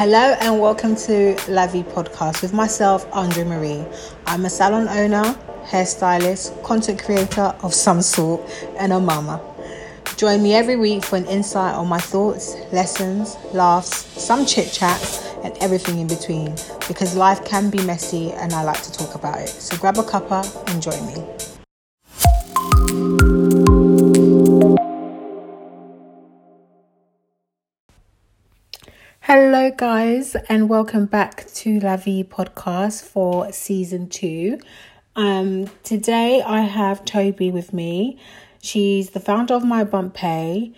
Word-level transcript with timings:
Hello 0.00 0.34
and 0.40 0.58
welcome 0.58 0.96
to 0.96 1.36
La 1.46 1.66
Vie 1.66 1.82
Podcast 1.82 2.40
with 2.40 2.54
myself, 2.54 3.06
Andre 3.12 3.44
Marie. 3.44 3.84
I'm 4.26 4.46
a 4.46 4.48
salon 4.48 4.88
owner, 4.88 5.36
hairstylist, 5.66 6.64
content 6.64 7.04
creator 7.04 7.54
of 7.62 7.74
some 7.74 8.00
sort, 8.00 8.40
and 8.78 8.94
a 8.94 8.98
mama. 8.98 9.42
Join 10.16 10.42
me 10.42 10.54
every 10.54 10.76
week 10.76 11.04
for 11.04 11.16
an 11.16 11.26
insight 11.26 11.74
on 11.74 11.86
my 11.86 11.98
thoughts, 11.98 12.56
lessons, 12.72 13.36
laughs, 13.52 14.06
some 14.18 14.46
chit 14.46 14.72
chat, 14.72 14.98
and 15.44 15.54
everything 15.58 15.98
in 15.98 16.06
between 16.06 16.54
because 16.88 17.14
life 17.14 17.44
can 17.44 17.68
be 17.68 17.84
messy 17.84 18.32
and 18.32 18.54
I 18.54 18.62
like 18.62 18.80
to 18.84 18.92
talk 18.92 19.14
about 19.16 19.38
it. 19.40 19.50
So 19.50 19.76
grab 19.76 19.98
a 19.98 20.02
cuppa 20.02 20.42
and 20.72 20.80
join 20.80 21.06
me. 21.08 21.59
Hello, 29.32 29.70
guys, 29.70 30.34
and 30.48 30.68
welcome 30.68 31.06
back 31.06 31.46
to 31.52 31.78
La 31.78 31.96
Vie 31.96 32.24
podcast 32.24 33.04
for 33.04 33.52
season 33.52 34.08
two. 34.08 34.58
Um, 35.14 35.70
today 35.84 36.42
I 36.44 36.62
have 36.62 37.04
Tobi 37.04 37.52
with 37.52 37.72
me. 37.72 38.18
She's 38.60 39.10
the 39.10 39.20
founder 39.20 39.54
of 39.54 39.62
My 39.62 39.84
Bump 39.84 40.14
Pay, 40.14 40.74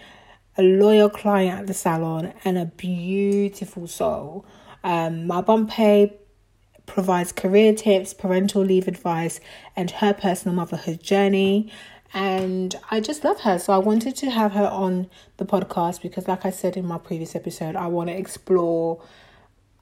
a 0.59 0.63
loyal 0.63 1.09
client 1.09 1.61
at 1.61 1.67
the 1.67 1.73
salon, 1.73 2.35
and 2.45 2.59
a 2.59 2.67
beautiful 2.67 3.87
soul. 3.87 4.45
Um, 4.85 5.27
My 5.27 5.41
Bump 5.41 5.71
Pay 5.71 6.13
provides 6.85 7.33
career 7.33 7.73
tips, 7.73 8.13
parental 8.13 8.61
leave 8.61 8.87
advice, 8.87 9.41
and 9.75 9.91
her 9.93 10.13
personal 10.13 10.55
motherhood 10.55 11.03
journey 11.03 11.73
and 12.15 12.75
I 12.91 13.01
just 13.01 13.25
love 13.25 13.41
her. 13.41 13.59
So 13.59 13.73
I 13.73 13.79
wanted 13.79 14.17
to 14.17 14.31
have 14.31 14.53
her 14.53 14.67
on 14.67 15.09
the 15.39 15.45
podcast 15.45 16.03
because, 16.03 16.29
like 16.29 16.45
I 16.45 16.51
said 16.51 16.77
in 16.77 16.87
my 16.87 16.99
previous 16.99 17.35
episode, 17.35 17.75
I 17.75 17.87
want 17.87 18.11
to 18.11 18.17
explore 18.17 19.03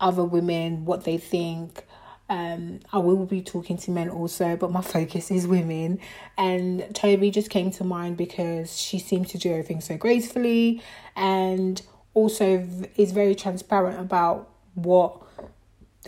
other 0.01 0.25
women, 0.25 0.85
what 0.85 1.05
they 1.05 1.19
think. 1.19 1.85
Um, 2.29 2.79
I 2.93 2.99
will 2.99 3.27
be 3.27 3.43
talking 3.43 3.77
to 3.79 3.91
men 3.91 4.09
also, 4.09 4.57
but 4.57 4.71
my 4.71 4.81
focus 4.97 5.31
is 5.33 5.47
women. 5.47 5.99
And 6.39 6.83
Tobi 6.93 7.33
just 7.33 7.51
came 7.51 7.73
to 7.73 7.85
mind 7.85 8.17
because 8.17 8.81
she 8.81 9.01
seems 9.01 9.31
to 9.31 9.39
do 9.39 9.51
everything 9.51 9.81
so 9.81 9.97
gracefully 9.97 10.83
and 11.17 11.83
also 12.15 12.67
is 12.97 13.11
very 13.11 13.35
transparent 13.35 13.99
about 13.99 14.49
what 14.75 15.21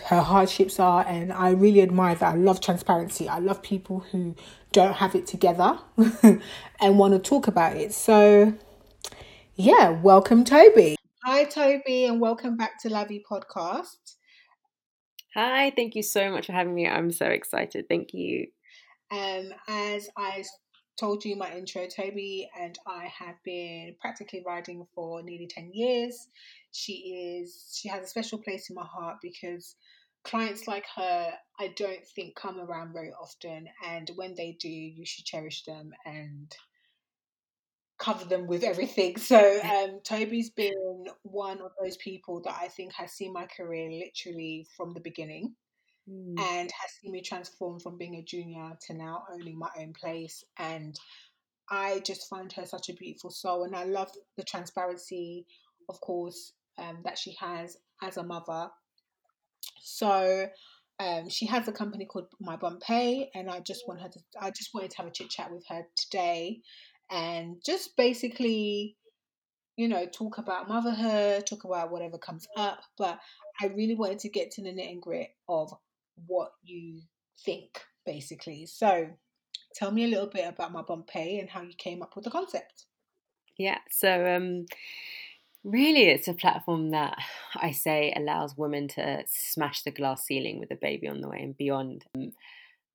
her 0.04 0.20
hardships 0.20 0.78
are. 0.78 1.04
And 1.06 1.32
I 1.32 1.50
really 1.50 1.82
admire 1.82 2.14
that. 2.14 2.34
I 2.34 2.36
love 2.36 2.60
transparency. 2.60 3.28
I 3.28 3.40
love 3.40 3.60
people 3.60 4.00
who 4.12 4.36
don't 4.72 4.94
have 4.94 5.14
it 5.14 5.26
together 5.26 5.78
and 6.80 6.98
want 6.98 7.12
to 7.12 7.18
talk 7.18 7.46
about 7.46 7.76
it. 7.76 7.92
So, 7.92 8.54
yeah, 9.54 9.90
welcome, 9.90 10.44
Tobi. 10.44 10.96
Hi, 11.24 11.44
Tobi, 11.44 12.08
and 12.08 12.20
welcome 12.20 12.56
back 12.56 12.80
to 12.82 12.88
La 12.88 13.04
Vie 13.04 13.22
Podcast. 13.30 14.16
Hi, 15.34 15.72
thank 15.76 15.94
you 15.94 16.02
so 16.02 16.30
much 16.30 16.46
for 16.46 16.52
having 16.52 16.74
me. 16.74 16.88
I'm 16.88 17.12
so 17.12 17.26
excited. 17.26 17.86
Thank 17.88 18.12
you. 18.12 18.48
Um, 19.10 19.50
as 19.68 20.08
I 20.16 20.42
told 20.98 21.24
you 21.24 21.32
in 21.32 21.38
my 21.38 21.52
intro, 21.52 21.86
Tobi 21.86 22.46
and 22.58 22.78
I 22.86 23.06
have 23.06 23.36
been 23.44 23.94
practically 24.00 24.42
riding 24.46 24.86
for 24.94 25.22
nearly 25.22 25.46
10 25.46 25.70
years. 25.74 26.28
She 26.72 26.92
is 26.92 27.78
she 27.78 27.88
has 27.88 28.04
a 28.04 28.08
special 28.08 28.38
place 28.38 28.70
in 28.70 28.76
my 28.76 28.86
heart 28.86 29.18
because 29.22 29.76
clients 30.24 30.66
like 30.68 30.84
her, 30.96 31.32
I 31.58 31.68
don't 31.76 32.06
think 32.14 32.36
come 32.36 32.60
around 32.60 32.92
very 32.92 33.12
often. 33.12 33.66
And 33.86 34.10
when 34.14 34.34
they 34.34 34.56
do, 34.60 34.68
you 34.68 35.04
should 35.04 35.24
cherish 35.24 35.64
them 35.64 35.92
and 36.04 36.54
cover 37.98 38.24
them 38.24 38.46
with 38.46 38.64
everything. 38.64 39.16
So 39.18 39.60
um, 39.64 40.00
Tobi's 40.04 40.50
been 40.50 41.06
one 41.22 41.60
of 41.60 41.72
those 41.80 41.96
people 41.96 42.40
that 42.42 42.56
I 42.60 42.68
think 42.68 42.92
has 42.94 43.12
seen 43.12 43.32
my 43.32 43.46
career 43.46 43.90
literally 43.90 44.66
from 44.76 44.92
the 44.92 45.00
beginning. 45.00 45.54
Mm. 46.10 46.34
And 46.36 46.68
has 46.68 46.90
seen 47.00 47.12
me 47.12 47.22
transform 47.22 47.78
from 47.78 47.96
being 47.96 48.16
a 48.16 48.22
junior 48.22 48.72
to 48.88 48.94
now 48.94 49.22
owning 49.32 49.56
my 49.56 49.70
own 49.78 49.92
place. 49.92 50.42
And 50.58 50.98
I 51.70 52.00
just 52.00 52.28
find 52.28 52.52
her 52.54 52.66
such 52.66 52.88
a 52.88 52.94
beautiful 52.94 53.30
soul. 53.30 53.62
And 53.62 53.76
I 53.76 53.84
love 53.84 54.10
the 54.36 54.42
transparency, 54.42 55.46
of 55.88 56.00
course, 56.00 56.54
um, 56.76 56.98
that 57.04 57.18
she 57.18 57.36
has 57.38 57.76
as 58.02 58.16
a 58.16 58.24
mother 58.24 58.68
so 59.80 60.48
um, 60.98 61.28
she 61.28 61.46
has 61.46 61.66
a 61.68 61.72
company 61.72 62.04
called 62.04 62.26
My 62.40 62.56
Bump 62.56 62.80
Pay, 62.82 63.30
and 63.34 63.50
I 63.50 63.60
just 63.60 63.86
want 63.88 64.00
her 64.00 64.08
to. 64.08 64.20
I 64.40 64.50
just 64.50 64.74
wanted 64.74 64.90
to 64.92 64.96
have 64.98 65.06
a 65.06 65.10
chit 65.10 65.30
chat 65.30 65.52
with 65.52 65.64
her 65.68 65.82
today, 65.96 66.60
and 67.10 67.56
just 67.64 67.96
basically, 67.96 68.96
you 69.76 69.88
know, 69.88 70.06
talk 70.06 70.38
about 70.38 70.68
motherhood, 70.68 71.46
talk 71.46 71.64
about 71.64 71.90
whatever 71.90 72.18
comes 72.18 72.46
up. 72.56 72.80
But 72.98 73.18
I 73.60 73.66
really 73.66 73.94
wanted 73.94 74.20
to 74.20 74.28
get 74.28 74.52
to 74.52 74.62
the 74.62 74.72
nit 74.72 74.90
and 74.90 75.02
grit 75.02 75.30
of 75.48 75.72
what 76.26 76.52
you 76.62 77.02
think, 77.44 77.80
basically. 78.06 78.66
So, 78.66 79.08
tell 79.74 79.90
me 79.90 80.04
a 80.04 80.08
little 80.08 80.28
bit 80.28 80.46
about 80.46 80.72
My 80.72 80.82
Bump 80.82 81.08
Pay 81.08 81.38
and 81.38 81.48
how 81.48 81.62
you 81.62 81.74
came 81.76 82.02
up 82.02 82.14
with 82.14 82.24
the 82.24 82.30
concept. 82.30 82.86
Yeah. 83.58 83.78
So, 83.90 84.36
um, 84.36 84.66
Really, 85.64 86.08
it's 86.08 86.28
a 86.28 86.34
platform 86.34 86.90
that 86.90 87.16
I 87.54 87.70
say 87.70 88.12
allows 88.16 88.56
women 88.56 88.88
to 88.88 89.22
smash 89.26 89.82
the 89.82 89.92
glass 89.92 90.24
ceiling 90.24 90.58
with 90.58 90.72
a 90.72 90.78
baby 90.80 91.08
on 91.08 91.20
the 91.20 91.28
way 91.28 91.38
and 91.40 91.56
beyond. 91.56 92.04
Um, 92.16 92.32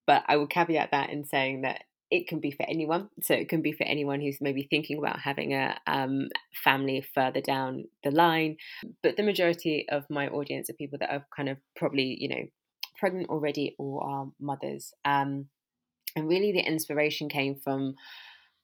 but 0.06 0.24
I 0.28 0.36
will 0.38 0.48
caveat 0.48 0.92
that 0.92 1.10
in 1.10 1.24
saying 1.26 1.62
that 1.62 1.84
it 2.10 2.28
can 2.28 2.40
be 2.40 2.52
for 2.52 2.66
anyone. 2.68 3.10
So 3.22 3.34
it 3.34 3.50
can 3.50 3.62
be 3.62 3.72
for 3.72 3.84
anyone 3.84 4.22
who's 4.22 4.40
maybe 4.42 4.68
thinking 4.70 4.98
about 4.98 5.20
having 5.20 5.54
a 5.54 5.78
um, 5.88 6.28
family 6.64 7.06
further 7.14 7.42
down 7.42 7.86
the 8.04 8.12
line. 8.12 8.58
But 9.04 9.18
the 9.18 9.24
majority 9.24 9.86
of 9.90 10.04
my 10.10 10.28
audience 10.28 10.70
are 10.70 10.74
people 10.74 11.00
that 11.00 11.12
are 11.12 11.26
kind 11.36 11.50
of 11.50 11.58
probably, 11.76 12.18
you 12.20 12.30
know, 12.30 12.44
pregnant 13.00 13.30
already 13.30 13.76
or 13.78 14.04
are 14.04 14.28
mothers. 14.40 14.94
Um, 15.06 15.48
and 16.16 16.28
really, 16.28 16.52
the 16.52 16.68
inspiration 16.68 17.30
came 17.30 17.56
from 17.56 17.96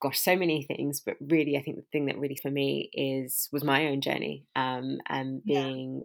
gosh, 0.03 0.19
so 0.19 0.35
many 0.35 0.63
things, 0.63 0.99
but 0.99 1.15
really, 1.21 1.57
I 1.57 1.61
think 1.61 1.77
the 1.77 1.85
thing 1.91 2.07
that 2.07 2.19
really 2.19 2.37
for 2.41 2.51
me 2.51 2.89
is 2.93 3.47
was 3.53 3.63
my 3.63 3.87
own 3.87 4.01
journey 4.01 4.45
um, 4.55 4.97
and 5.07 5.41
being 5.45 6.03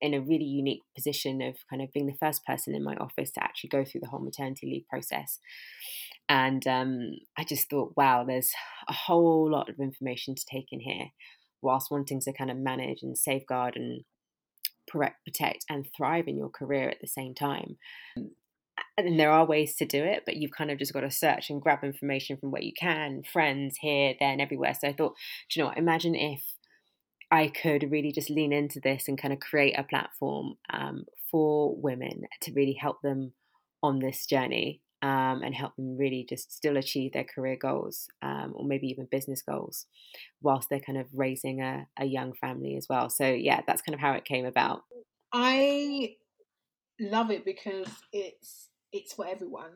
yeah. 0.00 0.08
in 0.08 0.14
a 0.14 0.20
really 0.20 0.44
unique 0.44 0.82
position 0.94 1.42
of 1.42 1.56
kind 1.68 1.82
of 1.82 1.92
being 1.92 2.06
the 2.06 2.16
first 2.20 2.46
person 2.46 2.76
in 2.76 2.84
my 2.84 2.94
office 2.94 3.32
to 3.32 3.42
actually 3.42 3.70
go 3.70 3.84
through 3.84 4.02
the 4.02 4.08
whole 4.08 4.20
maternity 4.20 4.66
leave 4.66 4.88
process. 4.88 5.40
And 6.28 6.64
um, 6.68 7.10
I 7.36 7.42
just 7.42 7.68
thought, 7.68 7.94
wow, 7.96 8.24
there's 8.24 8.52
a 8.88 8.92
whole 8.92 9.50
lot 9.50 9.68
of 9.68 9.80
information 9.80 10.36
to 10.36 10.44
take 10.48 10.68
in 10.70 10.78
here, 10.78 11.08
whilst 11.60 11.90
wanting 11.90 12.20
to 12.20 12.32
kind 12.32 12.52
of 12.52 12.56
manage 12.56 13.02
and 13.02 13.18
safeguard 13.18 13.74
and 13.74 14.04
protect 14.86 15.64
and 15.68 15.86
thrive 15.96 16.26
in 16.28 16.36
your 16.36 16.50
career 16.50 16.88
at 16.88 17.00
the 17.00 17.06
same 17.06 17.34
time 17.34 17.76
and 19.06 19.18
there 19.18 19.30
are 19.30 19.44
ways 19.44 19.76
to 19.76 19.86
do 19.86 20.02
it, 20.02 20.22
but 20.24 20.36
you've 20.36 20.50
kind 20.50 20.70
of 20.70 20.78
just 20.78 20.92
got 20.92 21.00
to 21.00 21.10
search 21.10 21.50
and 21.50 21.60
grab 21.60 21.84
information 21.84 22.36
from 22.36 22.50
where 22.50 22.62
you 22.62 22.72
can, 22.78 23.22
friends 23.22 23.76
here, 23.80 24.14
there, 24.18 24.30
and 24.30 24.40
everywhere. 24.40 24.74
So 24.74 24.88
I 24.88 24.92
thought, 24.92 25.14
do 25.48 25.58
you 25.58 25.62
know 25.62 25.68
what? 25.68 25.78
Imagine 25.78 26.14
if 26.14 26.42
I 27.30 27.48
could 27.48 27.90
really 27.90 28.12
just 28.12 28.30
lean 28.30 28.52
into 28.52 28.80
this 28.80 29.06
and 29.06 29.20
kind 29.20 29.32
of 29.32 29.40
create 29.40 29.78
a 29.78 29.84
platform 29.84 30.54
um, 30.72 31.04
for 31.30 31.76
women 31.76 32.22
to 32.42 32.52
really 32.52 32.72
help 32.72 33.02
them 33.02 33.32
on 33.82 34.00
this 34.00 34.26
journey 34.26 34.80
um, 35.02 35.42
and 35.42 35.54
help 35.54 35.76
them 35.76 35.96
really 35.96 36.26
just 36.28 36.52
still 36.52 36.76
achieve 36.76 37.12
their 37.12 37.24
career 37.24 37.56
goals 37.56 38.08
um, 38.20 38.52
or 38.54 38.66
maybe 38.66 38.88
even 38.88 39.08
business 39.10 39.42
goals 39.42 39.86
whilst 40.42 40.68
they're 40.68 40.80
kind 40.80 40.98
of 40.98 41.06
raising 41.14 41.62
a, 41.62 41.86
a 41.98 42.04
young 42.04 42.32
family 42.34 42.76
as 42.76 42.86
well. 42.90 43.08
So, 43.08 43.26
yeah, 43.26 43.60
that's 43.66 43.82
kind 43.82 43.94
of 43.94 44.00
how 44.00 44.12
it 44.12 44.24
came 44.24 44.44
about. 44.44 44.82
I 45.32 46.16
love 46.98 47.30
it 47.30 47.44
because 47.44 47.88
it's 48.12 48.69
it's 48.92 49.12
for 49.14 49.26
everyone. 49.26 49.72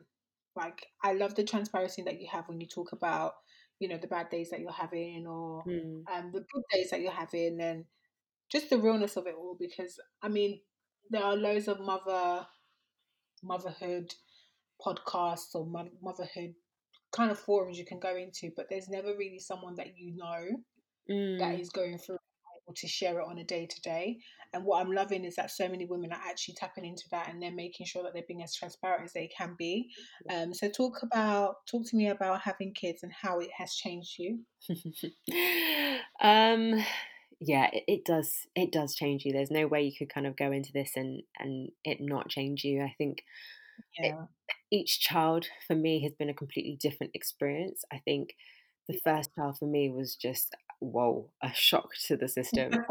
Like 0.55 0.85
I 1.03 1.13
love 1.13 1.35
the 1.35 1.43
transparency 1.43 2.01
that 2.03 2.19
you 2.19 2.27
have 2.31 2.47
when 2.47 2.61
you 2.61 2.67
talk 2.67 2.91
about, 2.91 3.33
you 3.79 3.87
know, 3.87 3.97
the 3.97 4.07
bad 4.07 4.29
days 4.29 4.49
that 4.51 4.59
you're 4.59 4.71
having 4.71 5.25
or 5.27 5.63
mm. 5.65 6.03
um, 6.13 6.31
the 6.31 6.45
good 6.53 6.63
days 6.71 6.89
that 6.91 7.01
you're 7.01 7.11
having 7.11 7.59
and 7.59 7.85
just 8.51 8.69
the 8.69 8.77
realness 8.77 9.17
of 9.17 9.27
it 9.27 9.35
all 9.37 9.57
because 9.59 9.99
I 10.21 10.29
mean 10.29 10.59
there 11.09 11.23
are 11.23 11.35
loads 11.35 11.67
of 11.67 11.79
mother 11.79 12.45
motherhood 13.43 14.13
podcasts 14.85 15.53
or 15.53 15.67
motherhood 16.01 16.53
kind 17.11 17.31
of 17.31 17.39
forums 17.39 17.77
you 17.77 17.85
can 17.85 17.99
go 17.99 18.15
into 18.15 18.51
but 18.55 18.67
there's 18.69 18.89
never 18.89 19.09
really 19.17 19.39
someone 19.39 19.75
that 19.75 19.97
you 19.97 20.15
know 20.15 20.45
mm. 21.09 21.39
that 21.39 21.59
is 21.59 21.69
going 21.69 21.97
through 21.97 22.17
able 22.65 22.73
to 22.75 22.87
share 22.87 23.19
it 23.19 23.27
on 23.27 23.37
a 23.37 23.43
day 23.43 23.65
to 23.65 23.81
day. 23.81 24.17
And 24.53 24.63
what 24.63 24.81
I'm 24.81 24.91
loving 24.91 25.25
is 25.25 25.35
that 25.35 25.51
so 25.51 25.67
many 25.67 25.85
women 25.85 26.11
are 26.11 26.21
actually 26.25 26.55
tapping 26.55 26.85
into 26.85 27.03
that 27.11 27.29
and 27.29 27.41
they're 27.41 27.51
making 27.51 27.85
sure 27.85 28.03
that 28.03 28.13
they're 28.13 28.23
being 28.27 28.43
as 28.43 28.55
transparent 28.55 29.03
as 29.03 29.13
they 29.13 29.27
can 29.27 29.55
be. 29.57 29.89
Um, 30.29 30.53
so 30.53 30.69
talk 30.69 30.99
about 31.03 31.65
talk 31.69 31.85
to 31.87 31.95
me 31.95 32.09
about 32.09 32.41
having 32.41 32.73
kids 32.73 33.03
and 33.03 33.11
how 33.11 33.39
it 33.39 33.49
has 33.57 33.75
changed 33.75 34.17
you. 34.19 34.39
um 36.21 36.83
yeah 37.39 37.67
it, 37.71 37.83
it, 37.87 38.05
does 38.05 38.47
it 38.55 38.71
does 38.71 38.95
change 38.95 39.25
you 39.25 39.33
there's 39.33 39.51
no 39.51 39.67
way 39.67 39.83
you 39.83 39.91
could 39.95 40.11
kind 40.11 40.25
of 40.25 40.37
go 40.37 40.51
into 40.51 40.71
this 40.73 40.91
and 40.95 41.21
and 41.37 41.69
it 41.83 41.97
not 41.99 42.29
change 42.29 42.63
you 42.63 42.81
i 42.81 42.95
think 42.97 43.23
yeah. 43.99 44.07
it, 44.07 44.15
each 44.71 45.01
child 45.01 45.45
for 45.67 45.75
me 45.75 46.01
has 46.01 46.13
been 46.13 46.29
a 46.29 46.33
completely 46.33 46.77
different 46.81 47.11
experience 47.13 47.83
i 47.91 47.97
think 48.05 48.35
the 48.87 48.99
first 49.03 49.31
child 49.35 49.57
for 49.57 49.65
me 49.65 49.89
was 49.89 50.15
just 50.15 50.55
whoa, 50.91 51.29
a 51.43 51.51
shock 51.53 51.89
to 52.07 52.17
the 52.17 52.27
system. 52.27 52.71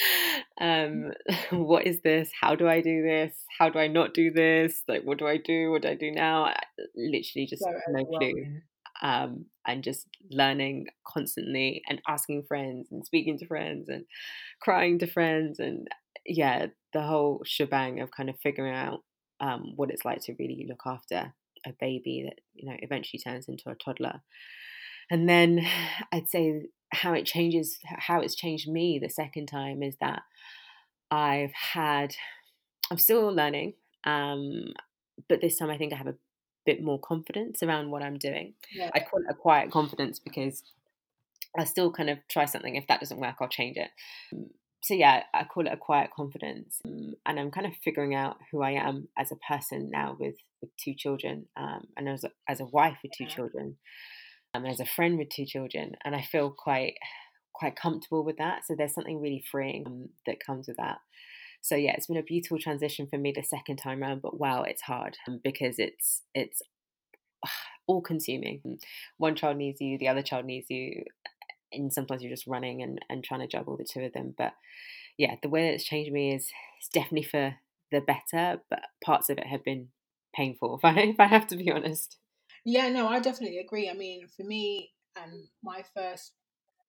um, 0.60 1.12
what 1.50 1.86
is 1.86 2.00
this? 2.02 2.30
How 2.40 2.54
do 2.54 2.68
I 2.68 2.80
do 2.80 3.02
this? 3.02 3.34
How 3.58 3.68
do 3.68 3.78
I 3.78 3.88
not 3.88 4.14
do 4.14 4.30
this? 4.30 4.82
Like, 4.88 5.02
what 5.02 5.18
do 5.18 5.26
I 5.26 5.36
do? 5.36 5.70
What 5.70 5.82
do 5.82 5.88
I 5.88 5.94
do 5.94 6.10
now? 6.10 6.44
I, 6.46 6.56
literally, 6.96 7.46
just 7.46 7.62
so 7.62 7.70
no 7.88 8.04
clue. 8.04 8.60
Um, 9.02 9.46
and 9.66 9.82
just 9.82 10.06
learning 10.30 10.86
constantly 11.06 11.82
and 11.88 12.00
asking 12.08 12.44
friends 12.44 12.88
and 12.92 13.04
speaking 13.04 13.36
to 13.38 13.46
friends 13.46 13.88
and 13.88 14.04
crying 14.60 14.98
to 15.00 15.06
friends 15.06 15.58
and 15.58 15.88
yeah, 16.24 16.66
the 16.92 17.02
whole 17.02 17.42
shebang 17.44 18.00
of 18.00 18.12
kind 18.12 18.30
of 18.30 18.38
figuring 18.40 18.74
out 18.74 19.00
um, 19.40 19.72
what 19.74 19.90
it's 19.90 20.04
like 20.04 20.20
to 20.22 20.34
really 20.38 20.66
look 20.68 20.82
after 20.86 21.34
a 21.66 21.72
baby 21.80 22.24
that 22.24 22.40
you 22.54 22.68
know 22.68 22.76
eventually 22.80 23.20
turns 23.20 23.48
into 23.48 23.70
a 23.70 23.74
toddler. 23.74 24.22
And 25.10 25.28
then 25.28 25.66
I'd 26.12 26.28
say 26.28 26.62
how 26.92 27.12
it 27.14 27.24
changes, 27.24 27.78
how 27.84 28.20
it's 28.20 28.34
changed 28.34 28.68
me 28.68 28.98
the 28.98 29.08
second 29.08 29.46
time 29.46 29.82
is 29.82 29.96
that 30.00 30.22
I've 31.10 31.52
had, 31.52 32.14
I'm 32.90 32.98
still 32.98 33.32
learning, 33.32 33.74
um, 34.04 34.72
but 35.28 35.40
this 35.40 35.58
time 35.58 35.70
I 35.70 35.78
think 35.78 35.92
I 35.92 35.96
have 35.96 36.06
a 36.06 36.16
bit 36.64 36.82
more 36.82 36.98
confidence 36.98 37.62
around 37.62 37.90
what 37.90 38.02
I'm 38.02 38.18
doing. 38.18 38.54
Yeah. 38.74 38.90
I 38.94 39.00
call 39.00 39.20
it 39.20 39.26
a 39.30 39.34
quiet 39.34 39.70
confidence 39.70 40.18
because 40.18 40.62
I 41.58 41.64
still 41.64 41.90
kind 41.90 42.10
of 42.10 42.18
try 42.28 42.44
something. 42.44 42.76
If 42.76 42.86
that 42.86 43.00
doesn't 43.00 43.20
work, 43.20 43.36
I'll 43.40 43.48
change 43.48 43.76
it. 43.76 43.90
So 44.82 44.94
yeah, 44.94 45.22
I 45.32 45.44
call 45.44 45.66
it 45.66 45.72
a 45.72 45.76
quiet 45.76 46.10
confidence, 46.14 46.80
um, 46.84 47.14
and 47.24 47.38
I'm 47.38 47.52
kind 47.52 47.66
of 47.66 47.72
figuring 47.84 48.16
out 48.16 48.38
who 48.50 48.62
I 48.62 48.72
am 48.72 49.08
as 49.16 49.30
a 49.30 49.36
person 49.36 49.90
now 49.92 50.16
with 50.18 50.34
with 50.60 50.70
two 50.76 50.94
children, 50.94 51.46
um, 51.56 51.86
and 51.96 52.08
as 52.08 52.24
a, 52.24 52.30
as 52.48 52.60
a 52.60 52.64
wife 52.64 52.96
with 53.02 53.12
two 53.16 53.26
children 53.26 53.76
um, 54.54 54.66
as 54.66 54.80
a 54.80 54.86
friend 54.86 55.18
with 55.18 55.28
two 55.30 55.46
children, 55.46 55.92
and 56.04 56.14
I 56.14 56.22
feel 56.22 56.50
quite 56.50 56.94
quite 57.54 57.76
comfortable 57.76 58.24
with 58.24 58.38
that. 58.38 58.64
So 58.66 58.74
there's 58.76 58.94
something 58.94 59.20
really 59.20 59.44
freeing 59.50 59.84
um, 59.86 60.08
that 60.26 60.44
comes 60.44 60.66
with 60.68 60.78
that. 60.78 60.98
So 61.62 61.76
yeah, 61.76 61.92
it's 61.92 62.06
been 62.06 62.16
a 62.16 62.22
beautiful 62.22 62.58
transition 62.58 63.06
for 63.06 63.18
me 63.18 63.32
the 63.34 63.42
second 63.42 63.76
time 63.76 64.02
around, 64.02 64.22
but 64.22 64.38
wow, 64.38 64.62
it's 64.64 64.82
hard 64.82 65.16
um, 65.28 65.40
because 65.42 65.78
it's 65.78 66.22
it's 66.34 66.60
all 67.86 68.02
consuming. 68.02 68.78
One 69.18 69.34
child 69.36 69.56
needs 69.56 69.80
you, 69.80 69.98
the 69.98 70.08
other 70.08 70.22
child 70.22 70.44
needs 70.46 70.70
you, 70.70 71.04
and 71.72 71.92
sometimes 71.92 72.22
you're 72.22 72.32
just 72.32 72.46
running 72.46 72.82
and, 72.82 73.00
and 73.08 73.24
trying 73.24 73.40
to 73.40 73.46
juggle 73.46 73.76
the 73.76 73.84
two 73.84 74.00
of 74.00 74.12
them. 74.12 74.34
But 74.36 74.54
yeah, 75.18 75.36
the 75.42 75.48
way 75.48 75.68
it's 75.68 75.84
changed 75.84 76.12
me 76.12 76.34
is 76.34 76.50
it's 76.78 76.88
definitely 76.88 77.24
for 77.24 77.56
the 77.90 78.00
better, 78.00 78.60
but 78.70 78.80
parts 79.04 79.30
of 79.30 79.38
it 79.38 79.46
have 79.46 79.64
been 79.64 79.88
painful 80.34 80.76
if 80.82 80.84
I 80.84 81.00
if 81.00 81.20
I 81.20 81.26
have 81.26 81.46
to 81.48 81.56
be 81.56 81.70
honest. 81.70 82.16
Yeah, 82.64 82.88
no, 82.90 83.08
I 83.08 83.20
definitely 83.20 83.58
agree. 83.58 83.88
I 83.88 83.94
mean, 83.94 84.28
for 84.36 84.44
me, 84.44 84.90
um, 85.16 85.48
my 85.62 85.82
first 85.94 86.32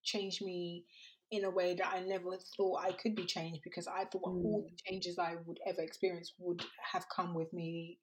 changed 0.03 0.43
me 0.43 0.85
in 1.31 1.45
a 1.45 1.49
way 1.49 1.73
that 1.73 1.87
I 1.87 2.01
never 2.01 2.37
thought 2.55 2.83
I 2.83 2.91
could 2.91 3.15
be 3.15 3.25
changed 3.25 3.61
because 3.63 3.87
I 3.87 4.05
thought 4.05 4.23
mm. 4.23 4.43
all 4.43 4.69
the 4.69 4.77
changes 4.91 5.17
I 5.17 5.35
would 5.45 5.57
ever 5.67 5.81
experience 5.81 6.33
would 6.37 6.61
have 6.91 7.05
come 7.13 7.33
with 7.33 7.51
me 7.53 7.97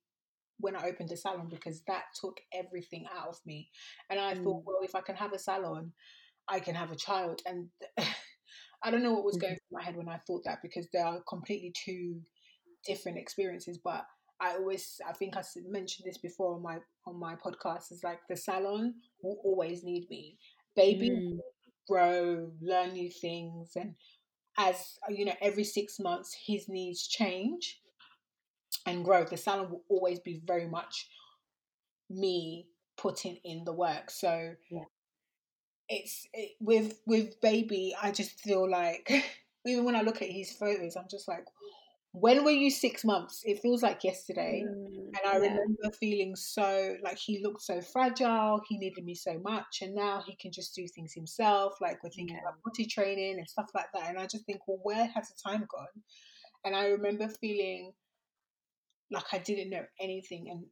when 0.58 0.74
I 0.76 0.88
opened 0.88 1.12
a 1.12 1.16
salon 1.16 1.48
because 1.48 1.82
that 1.86 2.04
took 2.20 2.40
everything 2.52 3.06
out 3.16 3.28
of 3.28 3.38
me. 3.46 3.70
And 4.10 4.18
I 4.18 4.34
mm. 4.34 4.42
thought, 4.42 4.64
well, 4.66 4.78
if 4.82 4.94
I 4.94 5.00
can 5.00 5.14
have 5.14 5.32
a 5.32 5.38
salon, 5.38 5.92
I 6.48 6.58
can 6.60 6.74
have 6.74 6.90
a 6.90 6.96
child. 6.96 7.40
And 7.46 7.68
I 8.82 8.90
don't 8.90 9.02
know 9.02 9.12
what 9.12 9.24
was 9.24 9.36
going 9.36 9.54
mm-hmm. 9.54 9.58
through 9.68 9.78
my 9.78 9.84
head 9.84 9.96
when 9.96 10.08
I 10.08 10.18
thought 10.26 10.42
that 10.44 10.58
because 10.62 10.88
they 10.92 10.98
are 10.98 11.20
completely 11.28 11.72
two 11.84 12.20
different 12.84 13.18
experiences. 13.18 13.78
But 13.82 14.04
I 14.40 14.56
always, 14.56 15.00
I 15.06 15.12
think 15.12 15.36
I 15.36 15.42
mentioned 15.68 16.06
this 16.06 16.18
before 16.18 16.54
on 16.54 16.62
my 16.62 16.78
on 17.06 17.18
my 17.18 17.34
podcast. 17.34 17.92
Is 17.92 18.02
like 18.02 18.20
the 18.28 18.36
salon 18.36 18.94
will 19.22 19.38
always 19.44 19.84
need 19.84 20.08
me. 20.08 20.38
Baby 20.74 21.10
mm. 21.10 21.38
grow, 21.88 22.50
learn 22.60 22.92
new 22.92 23.10
things, 23.10 23.72
and 23.76 23.94
as 24.56 24.98
you 25.08 25.24
know, 25.24 25.34
every 25.40 25.64
six 25.64 25.98
months 25.98 26.36
his 26.46 26.68
needs 26.68 27.06
change 27.06 27.80
and 28.86 29.04
grow. 29.04 29.24
The 29.24 29.36
salon 29.36 29.70
will 29.70 29.84
always 29.88 30.20
be 30.20 30.42
very 30.46 30.66
much 30.66 31.08
me 32.08 32.66
putting 32.96 33.36
in 33.44 33.64
the 33.64 33.72
work. 33.72 34.10
So 34.10 34.54
yeah. 34.70 34.84
it's 35.88 36.26
it, 36.32 36.52
with 36.60 37.00
with 37.06 37.40
baby. 37.40 37.94
I 38.00 38.10
just 38.10 38.40
feel 38.40 38.68
like 38.68 39.10
even 39.66 39.84
when 39.84 39.96
I 39.96 40.02
look 40.02 40.22
at 40.22 40.28
his 40.28 40.52
photos, 40.52 40.96
I'm 40.96 41.08
just 41.10 41.28
like, 41.28 41.44
when 42.12 42.44
were 42.44 42.50
you 42.50 42.70
six 42.70 43.04
months? 43.04 43.42
It 43.44 43.60
feels 43.60 43.82
like 43.82 44.02
yesterday. 44.02 44.64
Mm, 44.66 45.08
and 45.08 45.20
I 45.26 45.32
yeah. 45.32 45.38
remember 45.38 45.90
feeling 45.98 46.34
so 46.34 46.96
like 47.04 47.18
he 47.18 47.42
looked 47.42 47.62
so 47.62 47.80
fragile, 47.80 48.60
he 48.68 48.78
needed 48.78 49.04
me 49.04 49.14
so 49.14 49.38
much, 49.44 49.78
and 49.82 49.94
now 49.94 50.22
he 50.26 50.34
can 50.36 50.50
just 50.50 50.74
do 50.74 50.86
things 50.88 51.12
himself. 51.14 51.74
Like 51.80 52.02
we're 52.02 52.10
thinking 52.10 52.36
yeah. 52.36 52.42
about 52.42 52.62
body 52.64 52.86
training 52.86 53.38
and 53.38 53.48
stuff 53.48 53.70
like 53.74 53.86
that. 53.94 54.08
And 54.08 54.18
I 54.18 54.26
just 54.26 54.44
think, 54.44 54.60
well, 54.66 54.80
where 54.82 55.06
has 55.06 55.28
the 55.28 55.50
time 55.50 55.66
gone? 55.70 56.02
And 56.64 56.74
I 56.74 56.86
remember 56.88 57.28
feeling 57.28 57.92
like 59.12 59.26
I 59.32 59.38
didn't 59.38 59.70
know 59.70 59.84
anything 60.00 60.48
and 60.50 60.64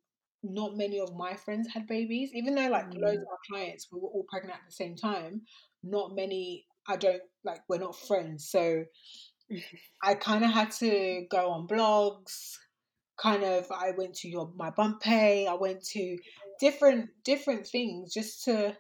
not 0.43 0.77
many 0.77 1.01
of 1.01 1.17
my 1.17 1.35
friends 1.35 1.69
had 1.73 1.87
babies, 1.87 2.31
even 2.35 2.55
though 2.55 2.69
like 2.69 2.91
mm. 2.91 3.01
loads 3.01 3.23
of 3.23 3.29
our 3.31 3.39
clients 3.51 3.89
we 3.93 4.01
were 4.01 4.09
all 4.09 4.25
pregnant 4.29 4.57
at 4.57 4.67
the 4.67 4.73
same 4.73 4.97
time. 4.97 5.43
Not 5.85 6.15
many 6.17 6.67
I 6.89 6.97
don't 6.97 7.23
like 7.45 7.61
we're 7.69 7.79
not 7.79 7.97
friends. 7.97 8.49
So 8.51 8.85
I 10.03 10.15
kind 10.15 10.45
of 10.45 10.51
had 10.51 10.71
to 10.73 11.27
go 11.31 11.51
on 11.51 11.67
blogs. 11.67 12.57
Kind 13.19 13.43
of, 13.43 13.67
I 13.71 13.93
went 13.97 14.15
to 14.17 14.29
your 14.29 14.53
my 14.57 14.71
bump 14.71 15.01
pay. 15.01 15.47
I 15.47 15.55
went 15.55 15.83
to 15.87 16.19
different 16.61 17.11
different 17.25 17.67
things 17.67 18.13
just 18.13 18.45
to 18.45 18.77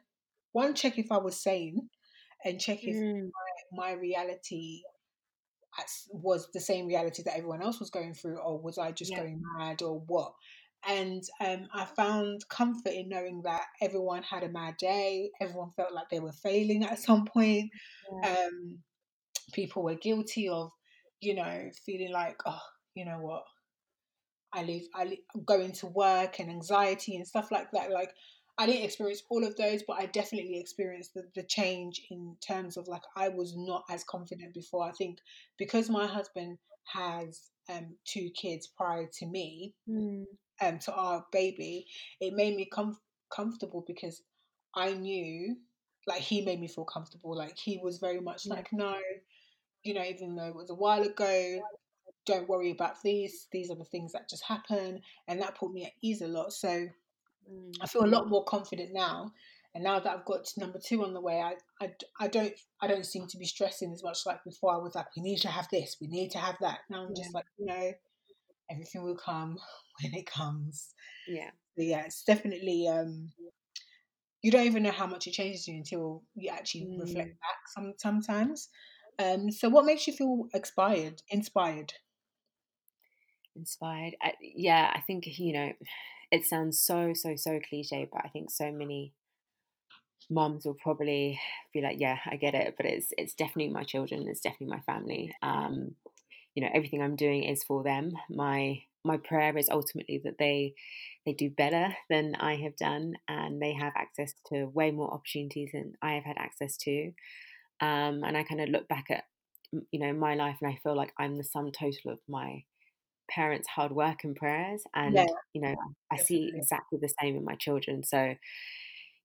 one 0.52 0.74
check 0.74 0.98
if 0.98 1.10
I 1.10 1.18
was 1.18 1.42
sane, 1.42 1.88
and 2.44 2.60
check 2.60 2.84
if 2.84 2.94
mm. 2.94 3.30
my, 3.72 3.90
my 3.90 3.92
reality 3.92 4.82
was 6.10 6.48
the 6.52 6.60
same 6.60 6.86
reality 6.86 7.22
that 7.24 7.36
everyone 7.36 7.62
else 7.62 7.80
was 7.80 7.90
going 7.90 8.14
through, 8.14 8.38
or 8.38 8.60
was 8.60 8.78
I 8.78 8.92
just 8.92 9.10
yeah. 9.10 9.18
going 9.18 9.42
mad, 9.58 9.82
or 9.82 10.00
what? 10.06 10.32
And 10.86 11.22
um, 11.44 11.66
I 11.74 11.84
found 11.84 12.48
comfort 12.48 12.92
in 12.92 13.08
knowing 13.08 13.42
that 13.42 13.64
everyone 13.82 14.22
had 14.22 14.44
a 14.44 14.48
mad 14.48 14.76
day. 14.78 15.30
Everyone 15.40 15.70
felt 15.70 15.92
like 15.92 16.08
they 16.10 16.20
were 16.20 16.32
failing 16.32 16.84
at 16.84 17.00
some 17.00 17.24
point. 17.24 17.70
Yeah. 18.22 18.30
Um, 18.30 18.78
people 19.52 19.82
were 19.82 19.94
guilty 19.94 20.48
of, 20.48 20.70
you 21.20 21.34
know, 21.34 21.70
feeling 21.84 22.12
like, 22.12 22.40
oh, 22.46 22.60
you 22.94 23.04
know 23.04 23.18
what, 23.18 23.42
I 24.52 24.62
leave, 24.62 24.86
I 24.94 25.18
go 25.44 25.60
into 25.60 25.86
work 25.86 26.38
and 26.40 26.50
anxiety 26.50 27.16
and 27.16 27.26
stuff 27.26 27.50
like 27.50 27.70
that. 27.72 27.90
Like, 27.90 28.10
I 28.58 28.66
didn't 28.66 28.84
experience 28.84 29.22
all 29.30 29.44
of 29.44 29.56
those, 29.56 29.82
but 29.86 29.98
I 30.00 30.06
definitely 30.06 30.58
experienced 30.58 31.14
the, 31.14 31.22
the 31.36 31.44
change 31.44 32.02
in 32.10 32.36
terms 32.46 32.76
of 32.76 32.88
like 32.88 33.02
I 33.16 33.28
was 33.28 33.54
not 33.56 33.84
as 33.88 34.02
confident 34.02 34.52
before. 34.52 34.84
I 34.84 34.92
think 34.92 35.18
because 35.58 35.88
my 35.88 36.06
husband 36.06 36.58
has 36.92 37.50
um, 37.70 37.94
two 38.04 38.30
kids 38.30 38.66
prior 38.66 39.06
to 39.18 39.26
me, 39.26 39.74
mm. 39.88 40.24
um, 40.60 40.78
to 40.80 40.92
our 40.92 41.24
baby, 41.30 41.86
it 42.20 42.32
made 42.34 42.56
me 42.56 42.66
com- 42.66 42.98
comfortable 43.32 43.84
because 43.86 44.22
I 44.74 44.92
knew, 44.92 45.56
like, 46.06 46.22
he 46.22 46.40
made 46.40 46.60
me 46.60 46.68
feel 46.68 46.84
comfortable. 46.84 47.36
Like, 47.36 47.56
he 47.56 47.78
was 47.82 47.98
very 47.98 48.20
much 48.20 48.46
yeah. 48.46 48.54
like, 48.54 48.72
no, 48.72 48.96
you 49.88 49.94
know, 49.94 50.04
even 50.04 50.36
though 50.36 50.48
it 50.48 50.54
was 50.54 50.68
a 50.68 50.74
while 50.74 51.02
ago, 51.02 51.62
don't 52.26 52.46
worry 52.46 52.70
about 52.70 53.02
these. 53.02 53.48
These 53.50 53.70
are 53.70 53.74
the 53.74 53.86
things 53.86 54.12
that 54.12 54.28
just 54.28 54.44
happen. 54.44 55.00
And 55.26 55.40
that 55.40 55.56
put 55.56 55.72
me 55.72 55.86
at 55.86 55.92
ease 56.02 56.20
a 56.20 56.28
lot. 56.28 56.52
So 56.52 56.68
mm. 56.68 57.74
I 57.80 57.86
feel 57.86 58.04
a 58.04 58.06
lot 58.06 58.28
more 58.28 58.44
confident 58.44 58.90
now. 58.92 59.32
And 59.74 59.82
now 59.82 59.98
that 59.98 60.14
I've 60.14 60.26
got 60.26 60.52
number 60.58 60.78
two 60.78 61.04
on 61.04 61.14
the 61.14 61.22
way, 61.22 61.40
I, 61.40 61.54
I, 61.82 61.92
I 62.20 62.28
don't 62.28 62.52
I 62.82 62.86
don't 62.86 63.06
seem 63.06 63.26
to 63.28 63.38
be 63.38 63.46
stressing 63.46 63.92
as 63.92 64.02
much 64.02 64.26
like 64.26 64.44
before. 64.44 64.74
I 64.74 64.78
was 64.78 64.94
like, 64.94 65.06
we 65.16 65.22
need 65.22 65.38
to 65.38 65.48
have 65.48 65.68
this, 65.70 65.96
we 66.00 66.06
need 66.06 66.30
to 66.32 66.38
have 66.38 66.56
that. 66.60 66.80
Now 66.90 67.04
I'm 67.04 67.12
yeah. 67.14 67.22
just 67.22 67.34
like, 67.34 67.46
you 67.58 67.66
know, 67.66 67.92
everything 68.70 69.04
will 69.04 69.16
come 69.16 69.56
when 70.02 70.14
it 70.14 70.26
comes. 70.26 70.94
Yeah. 71.26 71.50
So 71.76 71.82
yeah, 71.82 72.04
it's 72.04 72.24
definitely 72.24 72.88
um 72.88 73.30
you 74.42 74.50
don't 74.50 74.66
even 74.66 74.82
know 74.82 74.90
how 74.90 75.06
much 75.06 75.26
it 75.26 75.32
changes 75.32 75.66
you 75.66 75.76
until 75.76 76.22
you 76.34 76.50
actually 76.50 76.84
mm. 76.84 77.00
reflect 77.00 77.40
back 77.40 77.58
some 77.74 77.94
sometimes. 77.96 78.68
Um, 79.18 79.50
so, 79.50 79.68
what 79.68 79.84
makes 79.84 80.06
you 80.06 80.12
feel 80.12 80.48
inspired? 80.54 81.22
Inspired. 81.30 81.94
Inspired. 83.56 84.14
I, 84.22 84.34
yeah, 84.40 84.92
I 84.94 85.00
think 85.00 85.26
you 85.38 85.52
know, 85.52 85.72
it 86.30 86.44
sounds 86.44 86.80
so 86.80 87.12
so 87.14 87.34
so 87.36 87.58
cliche, 87.60 88.08
but 88.10 88.24
I 88.24 88.28
think 88.28 88.50
so 88.50 88.70
many 88.70 89.14
moms 90.30 90.64
will 90.66 90.74
probably 90.74 91.40
be 91.72 91.80
like, 91.80 91.98
"Yeah, 92.00 92.18
I 92.26 92.36
get 92.36 92.54
it," 92.54 92.74
but 92.76 92.86
it's 92.86 93.12
it's 93.16 93.34
definitely 93.34 93.72
my 93.72 93.84
children. 93.84 94.26
It's 94.28 94.40
definitely 94.40 94.76
my 94.76 94.80
family. 94.80 95.34
Um, 95.42 95.96
you 96.54 96.62
know, 96.62 96.70
everything 96.74 97.02
I'm 97.02 97.16
doing 97.16 97.44
is 97.44 97.64
for 97.64 97.82
them. 97.84 98.12
My 98.30 98.82
my 99.04 99.18
prayer 99.18 99.56
is 99.58 99.68
ultimately 99.70 100.20
that 100.24 100.38
they 100.38 100.74
they 101.26 101.32
do 101.34 101.50
better 101.50 101.94
than 102.10 102.34
I 102.36 102.56
have 102.56 102.76
done, 102.76 103.14
and 103.28 103.60
they 103.62 103.74
have 103.74 103.92
access 103.96 104.34
to 104.52 104.66
way 104.66 104.90
more 104.90 105.12
opportunities 105.12 105.70
than 105.72 105.94
I 106.02 106.14
have 106.14 106.24
had 106.24 106.38
access 106.38 106.76
to. 106.78 107.12
Um, 107.80 108.22
and 108.24 108.36
I 108.36 108.42
kind 108.42 108.60
of 108.60 108.68
look 108.68 108.88
back 108.88 109.06
at, 109.10 109.24
you 109.90 110.00
know, 110.00 110.12
my 110.12 110.34
life 110.34 110.56
and 110.60 110.70
I 110.70 110.78
feel 110.82 110.96
like 110.96 111.12
I'm 111.18 111.36
the 111.36 111.44
sum 111.44 111.70
total 111.72 112.12
of 112.12 112.18
my 112.28 112.62
parents' 113.30 113.68
hard 113.68 113.92
work 113.92 114.24
and 114.24 114.34
prayers. 114.34 114.82
And, 114.94 115.14
yeah. 115.14 115.26
you 115.52 115.60
know, 115.60 115.74
I 116.10 116.16
see 116.16 116.50
exactly 116.54 116.98
the 117.00 117.12
same 117.20 117.36
in 117.36 117.44
my 117.44 117.54
children. 117.54 118.02
So, 118.02 118.34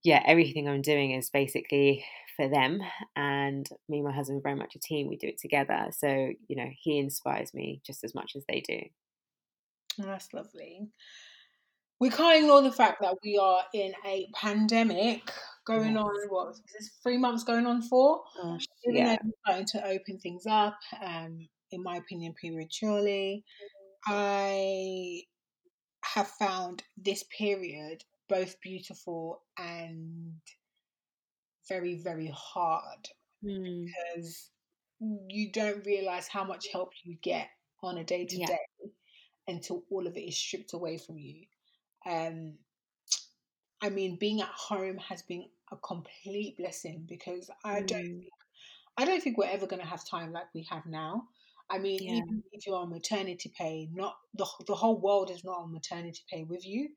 yeah, 0.04 0.22
everything 0.26 0.68
I'm 0.68 0.82
doing 0.82 1.12
is 1.12 1.30
basically 1.30 2.06
for 2.36 2.50
them. 2.50 2.82
And 3.16 3.68
me 3.88 4.00
and 4.00 4.08
my 4.08 4.14
husband 4.14 4.40
are 4.40 4.44
very 4.44 4.56
much 4.56 4.76
a 4.76 4.80
team. 4.80 5.08
We 5.08 5.18
do 5.18 5.28
it 5.28 5.40
together. 5.40 5.88
So, 5.92 6.08
you 6.48 6.56
know, 6.56 6.70
he 6.82 7.00
inspires 7.00 7.54
me 7.54 7.82
just 7.86 8.04
as 8.04 8.14
much 8.14 8.34
as 8.36 8.44
they 8.48 8.60
do. 8.60 8.80
That's 9.98 10.34
lovely. 10.34 10.90
We 12.00 12.10
can't 12.10 12.40
ignore 12.40 12.62
the 12.62 12.72
fact 12.72 13.02
that 13.02 13.16
we 13.24 13.38
are 13.38 13.62
in 13.74 13.94
a 14.06 14.28
pandemic 14.34 15.32
going 15.66 15.94
yes. 15.94 16.04
on. 16.04 16.12
What 16.30 16.52
is 16.52 16.62
this? 16.74 16.92
Three 17.02 17.18
months 17.18 17.44
going 17.44 17.66
on 17.66 17.82
for? 17.82 18.24
Gosh, 18.42 18.66
Even 18.86 18.96
yeah. 18.96 19.18
starting 19.46 19.66
to 19.68 19.88
open 19.88 20.20
things 20.20 20.46
up. 20.48 20.78
Um, 21.04 21.48
in 21.72 21.84
my 21.84 21.98
opinion, 21.98 22.34
prematurely. 22.40 23.44
I 24.06 25.22
have 26.04 26.28
found 26.28 26.84
this 26.98 27.24
period 27.38 28.04
both 28.30 28.60
beautiful 28.62 29.42
and 29.58 30.34
very, 31.68 31.96
very 31.96 32.32
hard 32.34 33.08
mm. 33.44 33.86
because 33.86 34.50
you 35.28 35.52
don't 35.52 35.86
realize 35.86 36.28
how 36.28 36.44
much 36.44 36.68
help 36.72 36.92
you 37.04 37.18
get 37.22 37.48
on 37.82 37.98
a 37.98 38.04
day 38.04 38.26
to 38.26 38.38
day 38.38 38.58
until 39.48 39.84
all 39.92 40.08
of 40.08 40.16
it 40.16 40.22
is 40.22 40.38
stripped 40.38 40.74
away 40.74 40.98
from 40.98 41.18
you. 41.18 41.46
Um, 42.06 42.56
I 43.84 43.90
mean, 43.90 44.16
being 44.16 44.40
at 44.40 44.48
home 44.48 44.98
has 44.98 45.22
been 45.24 45.46
a 45.72 45.76
complete 45.76 46.58
blessing 46.58 47.06
because 47.08 47.52
I 47.66 47.82
mm. 47.82 47.88
don't 47.88 48.02
think, 48.02 48.30
I 48.98 49.06
don't 49.06 49.22
think 49.22 49.38
we're 49.38 49.50
ever 49.50 49.68
going 49.68 49.82
to 49.82 49.88
have 49.88 50.08
time 50.08 50.32
like 50.32 50.46
we 50.56 50.66
have 50.72 50.86
now. 50.86 51.28
I 51.70 51.80
mean, 51.80 52.00
yeah. 52.02 52.14
even 52.14 52.44
if 52.54 52.66
you're 52.66 52.78
on 52.78 52.90
maternity 52.90 53.52
pay, 53.58 53.90
not 53.94 54.16
the 54.36 54.46
the 54.68 54.76
whole 54.76 55.00
world 55.00 55.32
is 55.32 55.44
not 55.44 55.60
on 55.60 55.74
maternity 55.74 56.22
pay 56.32 56.44
with 56.44 56.66
you. 56.66 56.90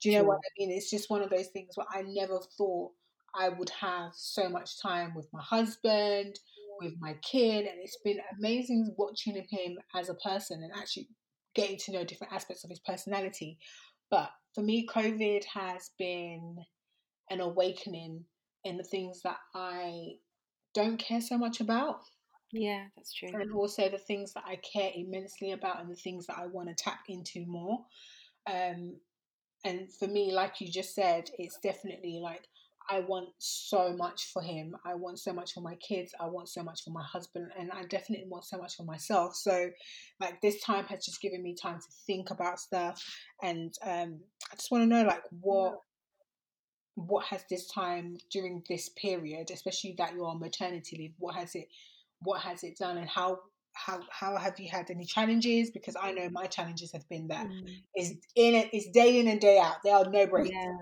Do 0.00 0.10
you 0.10 0.18
know 0.18 0.24
what 0.24 0.38
I 0.38 0.50
mean? 0.58 0.72
It's 0.72 0.90
just 0.90 1.10
one 1.10 1.22
of 1.22 1.30
those 1.30 1.48
things 1.48 1.76
where 1.76 1.86
I 1.88 2.02
never 2.02 2.40
thought 2.58 2.90
I 3.34 3.48
would 3.50 3.70
have 3.70 4.12
so 4.14 4.48
much 4.48 4.80
time 4.80 5.14
with 5.14 5.28
my 5.32 5.42
husband, 5.42 6.40
with 6.80 6.94
my 6.98 7.14
kid, 7.22 7.66
and 7.66 7.78
it's 7.80 7.98
been 8.04 8.18
amazing 8.36 8.94
watching 8.98 9.34
him 9.34 9.78
as 9.94 10.08
a 10.08 10.14
person 10.14 10.62
and 10.62 10.72
actually 10.76 11.08
getting 11.54 11.76
to 11.76 11.92
know 11.92 12.04
different 12.04 12.32
aspects 12.32 12.64
of 12.64 12.70
his 12.70 12.80
personality. 12.80 13.58
But 14.12 14.30
for 14.54 14.60
me, 14.60 14.86
COVID 14.86 15.42
has 15.46 15.90
been 15.98 16.58
an 17.30 17.40
awakening 17.40 18.26
in 18.62 18.76
the 18.76 18.84
things 18.84 19.22
that 19.24 19.38
I 19.54 20.10
don't 20.74 20.98
care 20.98 21.22
so 21.22 21.38
much 21.38 21.60
about. 21.60 22.00
Yeah, 22.52 22.84
that's 22.94 23.14
true. 23.14 23.30
And 23.32 23.50
also 23.52 23.88
the 23.88 23.96
things 23.96 24.34
that 24.34 24.44
I 24.46 24.56
care 24.56 24.92
immensely 24.94 25.52
about 25.52 25.80
and 25.80 25.90
the 25.90 25.96
things 25.96 26.26
that 26.26 26.36
I 26.38 26.46
want 26.46 26.68
to 26.68 26.74
tap 26.74 27.00
into 27.08 27.46
more. 27.46 27.78
Um, 28.46 28.96
and 29.64 29.90
for 29.98 30.06
me, 30.06 30.32
like 30.32 30.60
you 30.60 30.68
just 30.70 30.94
said, 30.94 31.30
it's 31.38 31.58
definitely 31.62 32.20
like 32.22 32.42
I 32.90 33.00
want 33.00 33.28
so 33.38 33.94
much 33.96 34.32
for 34.32 34.42
him. 34.42 34.76
I 34.84 34.94
want 34.94 35.18
so 35.18 35.32
much 35.32 35.52
for 35.52 35.60
my 35.60 35.74
kids. 35.76 36.14
I 36.20 36.26
want 36.26 36.48
so 36.48 36.62
much 36.62 36.84
for 36.84 36.90
my 36.90 37.02
husband. 37.02 37.50
And 37.58 37.70
I 37.70 37.82
definitely 37.84 38.26
want 38.28 38.44
so 38.44 38.58
much 38.58 38.76
for 38.76 38.84
myself. 38.84 39.34
So, 39.36 39.70
like, 40.20 40.40
this 40.40 40.62
time 40.62 40.84
has 40.86 41.04
just 41.04 41.20
given 41.20 41.42
me 41.42 41.54
time 41.54 41.78
to 41.78 41.86
think 42.06 42.30
about 42.30 42.60
stuff. 42.60 43.02
And 43.42 43.72
um, 43.84 44.20
I 44.50 44.56
just 44.56 44.70
want 44.70 44.82
to 44.82 44.86
know, 44.86 45.04
like, 45.04 45.22
what. 45.30 45.78
What 46.94 47.24
has 47.28 47.42
this 47.48 47.68
time 47.68 48.18
during 48.30 48.62
this 48.68 48.90
period, 48.90 49.50
especially 49.50 49.94
that 49.96 50.12
you're 50.12 50.26
on 50.26 50.38
maternity 50.38 50.98
leave, 50.98 51.14
what 51.18 51.34
has 51.36 51.54
it 51.54 51.68
what 52.20 52.42
has 52.42 52.62
it 52.64 52.76
done 52.76 52.98
and 52.98 53.08
how 53.08 53.38
how 53.74 54.00
how 54.10 54.36
have 54.36 54.58
you 54.60 54.68
had 54.70 54.90
any 54.90 55.04
challenges? 55.04 55.70
Because 55.70 55.96
I 56.00 56.12
know 56.12 56.28
my 56.30 56.46
challenges 56.46 56.92
have 56.92 57.08
been 57.08 57.28
that 57.28 57.46
mm. 57.46 57.66
is 57.96 58.10
in 58.36 58.54
it 58.54 58.74
is 58.74 58.88
day 58.92 59.18
in 59.18 59.28
and 59.28 59.40
day 59.40 59.58
out. 59.58 59.76
There 59.82 59.96
are 59.96 60.04
no 60.04 60.26
breaks. 60.26 60.50
Yeah. 60.52 60.76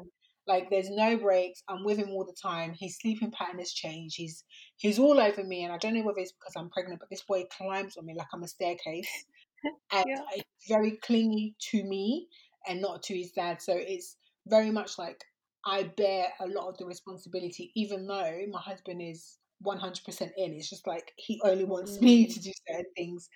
Like 0.51 0.69
there's 0.69 0.91
no 0.91 1.17
breaks. 1.17 1.63
I'm 1.69 1.85
with 1.85 1.97
him 1.97 2.11
all 2.11 2.25
the 2.25 2.35
time. 2.35 2.75
His 2.77 2.99
sleeping 2.99 3.31
pattern 3.31 3.61
has 3.61 3.71
changed. 3.71 4.17
He's 4.17 4.43
he's 4.79 4.99
all 4.99 5.21
over 5.21 5.45
me, 5.45 5.63
and 5.63 5.73
I 5.73 5.79
don't 5.79 5.95
know 5.95 6.03
whether 6.03 6.19
it's 6.19 6.33
because 6.33 6.55
I'm 6.57 6.71
pregnant, 6.71 6.99
but 6.99 7.09
this 7.09 7.23
boy 7.23 7.45
climbs 7.57 7.97
on 7.97 8.05
me 8.05 8.17
like 8.19 8.27
I'm 8.35 8.43
a 8.43 8.49
staircase, 8.49 9.27
and 9.93 10.05
yeah. 10.09 10.17
it's 10.35 10.67
very 10.69 10.99
clingy 11.05 11.55
to 11.71 11.85
me 11.85 12.27
and 12.67 12.83
not 12.83 13.05
to 13.05 13.17
his 13.17 13.31
dad. 13.31 13.63
So 13.63 13.75
it's 13.77 14.17
very 14.49 14.73
much 14.73 14.99
like 14.99 15.23
I 15.65 15.85
bear 15.97 16.27
a 16.41 16.49
lot 16.49 16.69
of 16.69 16.79
the 16.79 16.85
responsibility, 16.85 17.71
even 17.77 18.09
though 18.09 18.41
my 18.51 18.61
husband 18.61 19.01
is 19.03 19.39
100% 19.65 20.21
in. 20.37 20.55
It's 20.55 20.69
just 20.69 20.89
like 20.89 21.13
he 21.17 21.41
only 21.45 21.65
wants 21.65 21.99
mm. 21.99 22.03
me 22.03 22.27
to 22.27 22.41
do 22.41 22.51
certain 22.69 22.87
things. 22.97 23.29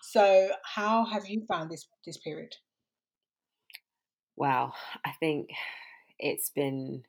So, 0.00 0.48
how 0.64 1.04
have 1.04 1.26
you 1.26 1.44
found 1.46 1.70
this 1.70 1.86
this 2.06 2.16
period? 2.16 2.54
Wow, 4.36 4.72
I 5.04 5.12
think 5.20 5.50
it's 6.22 6.50
been 6.50 7.02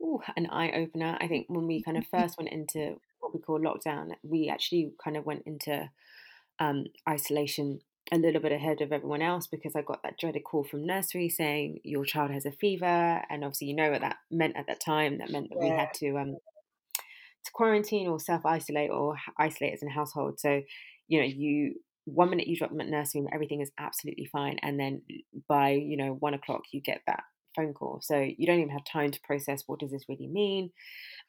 ooh, 0.00 0.20
an 0.36 0.46
eye 0.46 0.70
opener. 0.72 1.16
I 1.20 1.26
think 1.26 1.46
when 1.48 1.66
we 1.66 1.82
kind 1.82 1.96
of 1.96 2.06
first 2.10 2.38
went 2.38 2.52
into 2.52 3.00
what 3.20 3.34
we 3.34 3.40
call 3.40 3.58
lockdown, 3.58 4.10
we 4.22 4.48
actually 4.48 4.92
kind 5.02 5.16
of 5.16 5.24
went 5.24 5.42
into 5.46 5.90
um, 6.60 6.84
isolation 7.08 7.80
a 8.12 8.18
little 8.18 8.40
bit 8.40 8.52
ahead 8.52 8.82
of 8.82 8.92
everyone 8.92 9.22
else 9.22 9.46
because 9.46 9.74
I 9.74 9.80
got 9.80 10.02
that 10.02 10.18
dreaded 10.18 10.44
call 10.44 10.62
from 10.62 10.86
nursery 10.86 11.30
saying 11.30 11.80
your 11.84 12.04
child 12.04 12.30
has 12.30 12.44
a 12.44 12.52
fever, 12.52 13.22
and 13.30 13.42
obviously 13.42 13.68
you 13.68 13.76
know 13.76 13.90
what 13.90 14.02
that 14.02 14.16
meant 14.30 14.56
at 14.56 14.66
that 14.66 14.80
time. 14.80 15.18
That 15.18 15.30
meant 15.30 15.48
that 15.48 15.58
yeah. 15.58 15.70
we 15.70 15.76
had 15.76 15.94
to 15.94 16.18
um, 16.18 16.36
to 17.44 17.52
quarantine 17.52 18.06
or 18.06 18.20
self 18.20 18.44
isolate 18.44 18.90
or 18.90 19.16
isolate 19.38 19.72
as 19.72 19.82
a 19.82 19.88
household. 19.88 20.38
So, 20.38 20.62
you 21.08 21.20
know, 21.20 21.26
you 21.26 21.76
one 22.04 22.28
minute 22.28 22.46
you 22.46 22.56
drop 22.56 22.70
them 22.70 22.82
at 22.82 22.88
nursery 22.88 23.20
and 23.20 23.30
everything 23.32 23.62
is 23.62 23.72
absolutely 23.78 24.26
fine, 24.26 24.58
and 24.62 24.78
then 24.78 25.00
by 25.48 25.70
you 25.70 25.96
know 25.96 26.12
one 26.12 26.34
o'clock 26.34 26.64
you 26.72 26.82
get 26.82 27.00
that 27.06 27.22
phone 27.54 27.74
call. 27.74 28.00
So 28.02 28.18
you 28.18 28.46
don't 28.46 28.60
even 28.60 28.70
have 28.70 28.84
time 28.84 29.10
to 29.10 29.20
process 29.22 29.64
what 29.66 29.80
does 29.80 29.90
this 29.90 30.04
really 30.08 30.28
mean. 30.28 30.70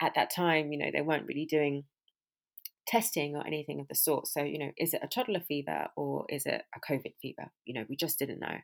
At 0.02 0.14
that 0.16 0.34
time, 0.34 0.72
you 0.72 0.78
know, 0.78 0.90
they 0.94 1.02
weren't 1.02 1.28
really 1.28 1.46
doing 1.46 1.84
testing 2.88 3.36
or 3.36 3.46
anything 3.46 3.80
of 3.80 3.88
the 3.88 3.96
sort. 3.96 4.28
So, 4.28 4.44
you 4.44 4.60
know, 4.60 4.72
is 4.78 4.94
it 4.94 5.02
a 5.04 5.08
toddler 5.08 5.42
fever 5.42 5.88
or 5.96 6.26
is 6.30 6.46
it 6.46 6.64
a 6.76 6.92
COVID 6.92 7.14
fever? 7.22 7.52
You 7.66 7.74
know, 7.74 7.86
we 7.90 7.96
just 7.96 8.20
didn't 8.20 8.40
know. 8.40 8.58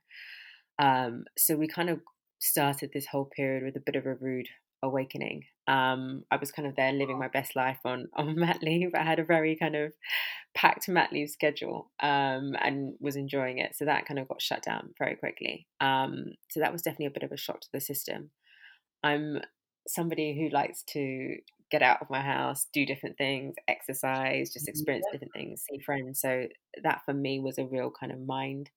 Um, 0.80 1.26
so 1.38 1.56
we 1.56 1.68
kind 1.68 1.90
of 1.90 2.00
started 2.40 2.92
this 2.94 3.08
whole 3.08 3.30
period 3.36 3.64
with 3.64 3.76
a 3.76 3.84
bit 3.86 3.96
of 3.96 4.06
a 4.06 4.16
rude 4.16 4.48
awakening. 4.84 5.44
Um, 5.68 6.24
I 6.32 6.38
was 6.38 6.52
kind 6.52 6.68
of 6.68 6.76
there 6.76 6.92
living 6.92 7.20
my 7.20 7.28
best 7.28 7.56
life 7.56 7.80
on 7.86 8.08
on 8.16 8.40
mat 8.40 8.60
leave. 8.62 8.92
I 8.96 9.04
had 9.04 9.20
a 9.20 9.26
very 9.26 9.56
kind 9.56 9.76
of 9.76 9.94
packed 10.56 10.90
mat 10.90 11.12
leave 11.14 11.30
schedule 11.30 11.92
um, 12.02 12.56
and 12.62 12.96
was 13.00 13.16
enjoying 13.16 13.60
it. 13.60 13.76
So 13.76 13.86
that 13.86 14.06
kind 14.06 14.20
of 14.20 14.28
got 14.28 14.42
shut 14.42 14.64
down 14.64 14.94
very 14.98 15.16
quickly. 15.16 15.68
Um, 15.80 16.34
so 16.50 16.60
that 16.60 16.72
was 16.72 16.82
definitely 16.82 17.08
a 17.08 17.12
bit 17.12 17.24
of 17.24 17.32
a 17.32 17.38
shock 17.38 17.62
to 17.62 17.70
the 17.74 17.82
system. 17.82 18.32
I'm 19.04 19.42
somebody 19.88 20.38
who 20.38 20.56
likes 20.56 20.84
to 20.84 21.38
get 21.72 21.82
out 21.82 22.02
of 22.02 22.10
my 22.10 22.22
house, 22.22 22.68
do 22.74 22.86
different 22.86 23.18
things, 23.18 23.56
exercise, 23.68 24.52
just 24.52 24.66
mm-hmm, 24.66 24.72
experience 24.72 25.06
different 25.12 25.34
things, 25.34 25.64
see 25.70 25.80
friends. 25.80 26.20
So 26.20 26.48
that 26.84 27.02
for 27.06 27.14
me 27.14 27.40
was 27.40 27.58
a 27.58 27.66
real 27.66 27.92
kind 27.98 28.12
of 28.12 28.20
mind 28.20 28.70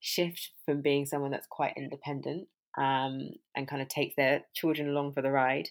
shift 0.00 0.50
from 0.64 0.82
being 0.82 1.06
someone 1.06 1.30
that's 1.30 1.48
quite 1.48 1.72
independent 1.76 2.46
um, 2.76 3.30
and 3.56 3.68
kind 3.68 3.82
of 3.82 3.88
take 3.88 4.16
their 4.16 4.42
children 4.54 4.88
along 4.88 5.12
for 5.12 5.22
the 5.22 5.30
ride 5.30 5.68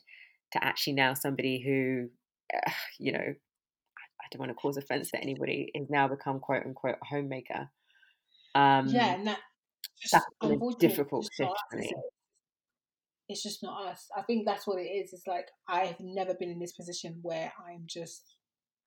to 0.53 0.63
actually 0.63 0.93
now 0.93 1.13
somebody 1.13 1.61
who, 1.61 2.09
uh, 2.55 2.71
you 2.99 3.11
know, 3.11 3.19
I 3.19 4.25
don't 4.31 4.39
want 4.39 4.49
to 4.49 4.55
cause 4.55 4.77
offense 4.77 5.11
to 5.11 5.21
anybody, 5.21 5.71
is 5.73 5.89
now 5.89 6.07
become 6.07 6.39
quote 6.39 6.63
unquote 6.65 6.95
a 7.01 7.05
homemaker. 7.05 7.69
Um, 8.55 8.87
yeah, 8.87 9.13
and 9.13 9.27
that 9.27 9.39
that's 10.11 10.25
a 10.41 10.57
difficult 10.79 11.29
shift 11.33 11.51
for 11.69 11.77
me. 11.77 11.91
It's 13.29 13.43
just 13.43 13.61
not 13.61 13.87
us. 13.87 14.07
I 14.17 14.21
think 14.21 14.45
that's 14.45 14.65
what 14.65 14.79
it 14.79 14.85
is. 14.85 15.11
It's 15.13 15.27
like 15.27 15.47
I've 15.67 15.99
never 15.99 16.33
been 16.33 16.49
in 16.49 16.59
this 16.59 16.71
position 16.73 17.19
where 17.21 17.51
I'm 17.67 17.83
just 17.85 18.35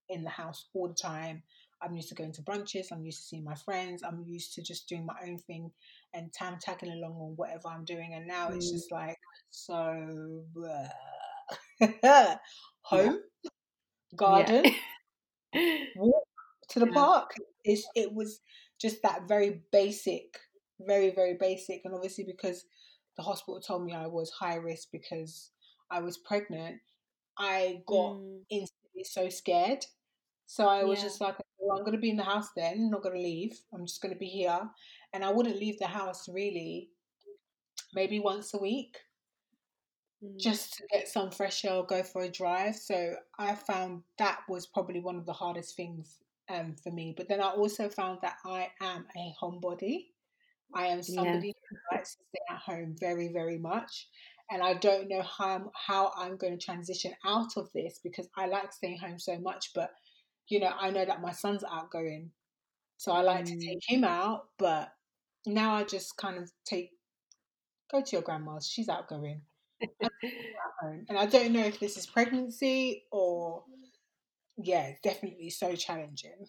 in 0.09 0.25
the 0.25 0.31
house 0.31 0.67
all 0.75 0.89
the 0.89 0.95
time. 0.95 1.43
I'm 1.83 1.95
used 1.95 2.09
to 2.11 2.15
going 2.15 2.33
to 2.33 2.43
brunches. 2.43 2.93
I'm 2.93 3.05
used 3.05 3.19
to 3.19 3.25
seeing 3.25 3.45
my 3.45 3.55
friends. 3.55 4.03
I'm 4.03 4.25
used 4.27 4.55
to 4.55 4.63
just 4.63 4.89
doing 4.89 5.07
my 5.07 5.15
own 5.27 5.39
thing 5.39 5.71
and 6.13 6.33
time 6.33 6.59
tagging 6.61 6.93
along 6.93 7.13
on 7.13 7.33
whatever 7.37 7.69
I'm 7.69 7.85
doing. 7.85 8.13
And 8.15 8.27
now 8.27 8.49
mm. 8.49 8.57
it's 8.57 8.71
just 8.71 8.93
like 8.93 9.19
so 9.51 10.45
home, 12.83 13.19
yeah. 13.43 13.51
garden, 14.17 14.65
yeah. 15.55 15.77
walk 15.97 16.25
to 16.71 16.81
the 16.81 16.87
yeah. 16.87 16.93
park. 16.93 17.31
It's, 17.65 17.87
it 17.95 18.13
was 18.13 18.41
just 18.81 19.03
that 19.03 19.29
very 19.29 19.63
basic, 19.73 20.39
very 20.81 21.11
very 21.11 21.37
basic. 21.39 21.83
And 21.85 21.95
obviously 21.95 22.25
because 22.25 22.65
the 23.17 23.23
hospital 23.23 23.61
told 23.61 23.85
me 23.85 23.95
I 23.95 24.07
was 24.07 24.31
high 24.31 24.57
risk 24.57 24.89
because 24.93 25.51
I 25.91 26.01
was 26.01 26.19
pregnant, 26.19 26.77
I 27.39 27.81
got 27.87 28.17
mm. 28.17 28.41
instantly 28.51 29.05
so 29.05 29.29
scared. 29.29 29.85
So 30.47 30.67
I 30.67 30.85
was 30.85 31.01
just 31.01 31.21
like, 31.21 31.37
well, 31.61 31.77
I'm 31.77 31.85
going 31.85 31.97
to 31.97 32.01
be 32.01 32.11
in 32.11 32.17
the 32.17 32.23
house 32.23 32.49
then. 32.57 32.75
I'm 32.75 32.91
not 32.91 33.03
going 33.03 33.17
to 33.17 33.23
leave. 33.23 33.59
I'm 33.73 33.87
just 33.87 34.01
going 34.01 34.15
to 34.15 34.19
be 34.19 34.27
here 34.27 34.61
and 35.13 35.25
I 35.25 35.31
wouldn't 35.31 35.59
leave 35.59 35.79
the 35.79 35.87
house 35.87 36.29
really 36.29 36.91
maybe 37.95 38.21
once 38.21 38.55
a 38.55 38.59
week 38.59 38.99
mm. 40.25 40.39
just 40.39 40.75
to 40.75 40.85
get 40.93 41.09
some 41.09 41.31
fresh 41.31 41.65
air 41.65 41.75
or 41.75 41.87
go 41.87 42.03
for 42.03 42.23
a 42.23 42.29
drive. 42.29 42.77
So 42.77 43.15
I 43.39 43.55
found 43.55 44.03
that 44.19 44.41
was 44.49 44.67
probably 44.67 45.01
one 45.01 45.17
of 45.17 45.27
the 45.27 45.33
hardest 45.33 45.77
things 45.77 46.19
um, 46.49 46.77
for 46.83 46.91
me. 46.93 47.15
But 47.17 47.29
then 47.29 47.41
I 47.41 47.51
also 47.51 47.89
found 47.89 48.19
that 48.23 48.37
I 48.45 48.69
am 48.81 49.07
a 49.17 49.35
homebody. 49.43 50.07
I 50.75 50.87
am 50.87 51.03
somebody 51.03 51.49
yeah. 51.49 51.53
who 51.69 51.97
likes 51.97 52.15
to 52.15 52.23
stay 52.29 52.55
at 52.55 52.59
home 52.59 52.95
very, 53.01 53.29
very 53.33 53.59
much. 53.59 54.09
and 54.51 54.63
I 54.63 54.75
don't 54.75 55.09
know 55.09 55.23
how 55.23 55.49
I'm, 55.49 55.71
how 55.75 56.13
I'm 56.17 56.37
going 56.37 56.59
to 56.59 56.65
transition 56.65 57.13
out 57.25 57.57
of 57.57 57.71
this 57.73 58.01
because 58.03 58.29
I 58.37 58.47
like 58.47 58.73
staying 58.73 58.99
home 58.99 59.19
so 59.19 59.39
much. 59.39 59.71
But 59.75 59.91
you 60.51 60.61
know, 60.61 60.73
I 60.79 60.91
know 60.91 61.05
that 61.05 61.23
my 61.23 61.33
son's 61.33 61.65
outgoing, 61.65 62.31
so 62.97 63.13
I 63.13 63.23
like 63.23 63.45
mm. 63.45 63.59
to 63.59 63.67
take 63.67 63.83
him 63.87 64.05
out. 64.05 64.49
But 64.59 64.93
now 65.47 65.75
I 65.75 65.85
just 65.85 66.17
kind 66.17 66.39
of 66.39 66.51
take 66.65 66.91
go 67.91 68.03
to 68.03 68.13
your 68.13 68.23
grandma's. 68.23 68.69
She's 68.69 68.89
outgoing. 68.89 69.43
and 70.83 71.19
I 71.19 71.27
don't 71.27 71.53
know 71.53 71.65
if 71.65 71.81
this 71.81 71.97
is 71.97 72.07
pregnancy 72.07 73.05
or 73.11 73.65
yeah, 74.59 74.93
definitely 75.03 75.51
so 75.51 75.75
challenging. 75.75 76.47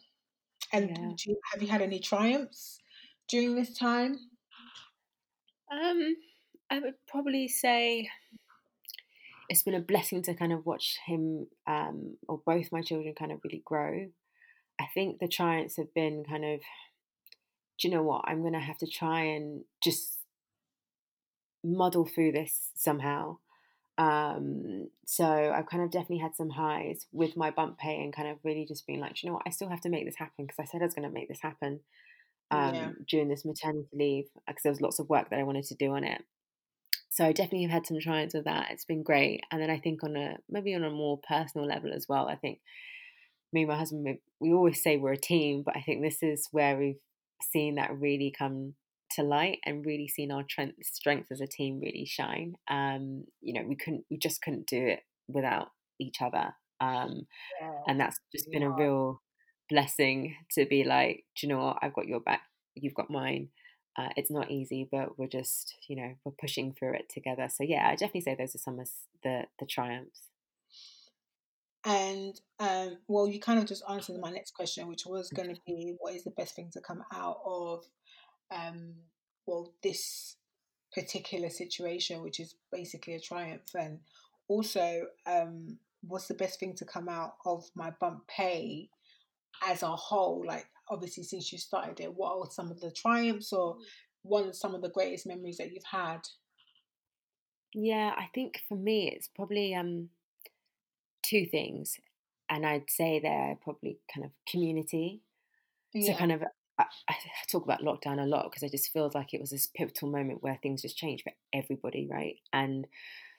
And 0.73 0.89
yeah. 0.89 1.13
you, 1.25 1.37
have 1.51 1.61
you 1.61 1.67
had 1.67 1.81
any 1.81 1.99
triumphs 1.99 2.79
during 3.27 3.55
this 3.55 3.77
time? 3.77 4.17
Um, 5.71 6.15
I 6.69 6.79
would 6.79 6.95
probably 7.07 7.47
say 7.47 8.09
it's 9.49 9.63
been 9.63 9.73
a 9.73 9.79
blessing 9.79 10.21
to 10.23 10.33
kind 10.33 10.53
of 10.53 10.65
watch 10.65 10.97
him 11.05 11.47
um, 11.67 12.17
or 12.27 12.41
both 12.45 12.71
my 12.71 12.81
children 12.81 13.13
kind 13.17 13.31
of 13.31 13.39
really 13.43 13.61
grow. 13.65 14.07
I 14.79 14.85
think 14.93 15.19
the 15.19 15.27
triumphs 15.27 15.77
have 15.77 15.93
been 15.93 16.23
kind 16.27 16.45
of, 16.45 16.59
do 17.79 17.87
you 17.87 17.93
know 17.93 18.03
what? 18.03 18.23
I'm 18.25 18.41
going 18.41 18.53
to 18.53 18.59
have 18.59 18.77
to 18.79 18.87
try 18.87 19.21
and 19.21 19.63
just 19.83 20.19
muddle 21.63 22.05
through 22.05 22.31
this 22.31 22.71
somehow. 22.75 23.37
Um, 23.97 24.87
so 25.05 25.25
I've 25.25 25.67
kind 25.67 25.83
of 25.83 25.91
definitely 25.91 26.19
had 26.19 26.35
some 26.35 26.49
highs 26.49 27.05
with 27.11 27.37
my 27.37 27.51
bump 27.51 27.77
pay 27.77 28.01
and 28.01 28.15
kind 28.15 28.29
of 28.29 28.37
really 28.43 28.65
just 28.65 28.87
being 28.87 28.99
like, 28.99 29.21
you 29.21 29.29
know 29.29 29.35
what, 29.35 29.43
I 29.45 29.51
still 29.51 29.69
have 29.69 29.81
to 29.81 29.89
make 29.89 30.05
this 30.05 30.15
happen 30.17 30.45
because 30.45 30.59
I 30.59 30.65
said 30.65 30.81
I 30.81 30.85
was 30.85 30.95
going 30.95 31.07
to 31.07 31.13
make 31.13 31.27
this 31.27 31.41
happen 31.41 31.81
um, 32.49 32.73
yeah. 32.73 32.89
during 33.07 33.27
this 33.27 33.45
maternity 33.45 33.87
leave 33.93 34.25
because 34.47 34.63
there 34.63 34.71
was 34.71 34.81
lots 34.81 34.99
of 34.99 35.09
work 35.09 35.29
that 35.29 35.39
I 35.39 35.43
wanted 35.43 35.65
to 35.65 35.75
do 35.75 35.91
on 35.91 36.03
it. 36.03 36.23
So 37.09 37.25
I 37.25 37.33
definitely 37.33 37.63
have 37.63 37.71
had 37.71 37.87
some 37.87 37.99
triumphs 37.99 38.33
with 38.33 38.45
that. 38.45 38.69
It's 38.71 38.85
been 38.85 39.03
great. 39.03 39.41
And 39.51 39.61
then 39.61 39.69
I 39.69 39.79
think 39.79 40.03
on 40.03 40.15
a 40.15 40.37
maybe 40.49 40.73
on 40.75 40.83
a 40.83 40.89
more 40.89 41.19
personal 41.27 41.67
level 41.67 41.91
as 41.93 42.05
well, 42.07 42.27
I 42.27 42.35
think 42.35 42.59
me 43.53 43.61
and 43.61 43.69
my 43.69 43.77
husband 43.77 44.17
we, 44.39 44.53
always 44.53 44.81
say 44.81 44.97
we're 44.97 45.13
a 45.13 45.17
team, 45.17 45.63
but 45.65 45.75
I 45.75 45.81
think 45.81 46.01
this 46.01 46.23
is 46.23 46.47
where 46.51 46.77
we've 46.77 46.99
seen 47.51 47.75
that 47.75 47.99
really 47.99 48.33
come 48.37 48.75
to 49.15 49.23
light 49.23 49.59
and 49.65 49.85
really 49.85 50.07
seen 50.07 50.31
our 50.31 50.45
strength 50.81 51.27
as 51.31 51.41
a 51.41 51.47
team 51.47 51.81
really 51.81 52.05
shine. 52.05 52.55
Um, 52.69 53.25
you 53.41 53.53
know, 53.53 53.67
we 53.67 53.75
couldn't, 53.75 54.05
we 54.09 54.17
just 54.17 54.41
couldn't 54.41 54.67
do 54.67 54.87
it 54.87 55.01
without 55.27 55.67
each 55.99 56.21
other. 56.21 56.53
Um, 56.79 57.27
yeah, 57.61 57.71
and 57.87 57.99
that's 57.99 58.19
just 58.33 58.49
been 58.51 58.63
a 58.63 58.69
real 58.69 59.21
blessing 59.69 60.35
to 60.51 60.65
be 60.65 60.83
like, 60.83 61.25
do 61.35 61.45
you 61.45 61.53
know 61.53 61.63
what? 61.63 61.77
I've 61.81 61.93
got 61.93 62.07
your 62.07 62.21
back, 62.21 62.41
you've 62.73 62.95
got 62.95 63.09
mine. 63.09 63.49
Uh, 63.97 64.09
it's 64.15 64.31
not 64.31 64.49
easy, 64.49 64.87
but 64.89 65.19
we're 65.19 65.27
just, 65.27 65.75
you 65.87 65.95
know, 65.95 66.13
we're 66.23 66.31
pushing 66.39 66.73
through 66.73 66.93
it 66.93 67.09
together. 67.09 67.47
So 67.49 67.63
yeah, 67.63 67.87
I 67.87 67.91
definitely 67.91 68.21
say 68.21 68.35
those 68.35 68.55
are 68.55 68.59
some 68.59 68.79
of 68.79 68.89
the 69.23 69.43
the 69.59 69.65
triumphs. 69.65 70.21
And 71.83 72.39
um, 72.59 72.97
well, 73.07 73.27
you 73.27 73.39
kind 73.39 73.59
of 73.59 73.65
just 73.65 73.83
answered 73.89 74.19
my 74.19 74.31
next 74.31 74.51
question, 74.53 74.87
which 74.87 75.05
was 75.05 75.29
going 75.31 75.49
to 75.53 75.59
be, 75.65 75.95
what 75.99 76.13
is 76.13 76.23
the 76.23 76.31
best 76.31 76.55
thing 76.55 76.69
to 76.73 76.79
come 76.79 77.03
out 77.13 77.39
of 77.43 77.83
um, 78.55 78.93
well, 79.47 79.73
this 79.81 80.35
particular 80.93 81.49
situation, 81.49 82.21
which 82.21 82.39
is 82.39 82.55
basically 82.71 83.15
a 83.15 83.19
triumph, 83.19 83.73
and 83.77 83.99
also 84.47 85.07
um, 85.25 85.79
what's 86.01 86.27
the 86.27 86.33
best 86.33 86.59
thing 86.59 86.75
to 86.75 86.85
come 86.85 87.09
out 87.09 87.33
of 87.45 87.65
my 87.75 87.91
bump 87.99 88.27
pay 88.27 88.89
as 89.67 89.83
a 89.83 89.87
whole? 89.87 90.43
Like, 90.45 90.67
obviously, 90.91 91.23
since 91.23 91.51
you 91.51 91.57
started 91.57 91.99
it, 91.99 92.13
what 92.13 92.37
are 92.37 92.51
some 92.51 92.69
of 92.69 92.79
the 92.79 92.91
triumphs 92.91 93.53
or 93.53 93.77
one 94.23 94.49
of 94.49 94.55
some 94.55 94.75
of 94.75 94.81
the 94.81 94.89
greatest 94.89 95.25
memories 95.25 95.57
that 95.57 95.71
you've 95.71 95.83
had? 95.89 96.19
Yeah, 97.73 98.11
I 98.17 98.29
think 98.35 98.61
for 98.67 98.77
me, 98.77 99.11
it's 99.15 99.29
probably 99.29 99.73
um, 99.73 100.09
two 101.23 101.45
things, 101.45 101.97
and 102.49 102.65
I'd 102.65 102.89
say 102.89 103.19
they're 103.19 103.57
probably 103.63 103.97
kind 104.13 104.25
of 104.25 104.31
community. 104.47 105.21
Yeah. 105.93 106.13
So 106.13 106.19
kind 106.19 106.31
of 106.33 106.43
I, 106.77 107.15
talk 107.51 107.65
about 107.65 107.81
lockdown 107.81 108.21
a 108.21 108.25
lot 108.25 108.49
because 108.49 108.63
I 108.63 108.69
just 108.69 108.91
feel 108.91 109.09
like 109.13 109.33
it 109.33 109.41
was 109.41 109.49
this 109.49 109.67
pivotal 109.67 110.09
moment 110.09 110.41
where 110.41 110.57
things 110.61 110.81
just 110.81 110.97
changed 110.97 111.23
for 111.23 111.33
everybody, 111.53 112.07
right? 112.09 112.35
And 112.53 112.87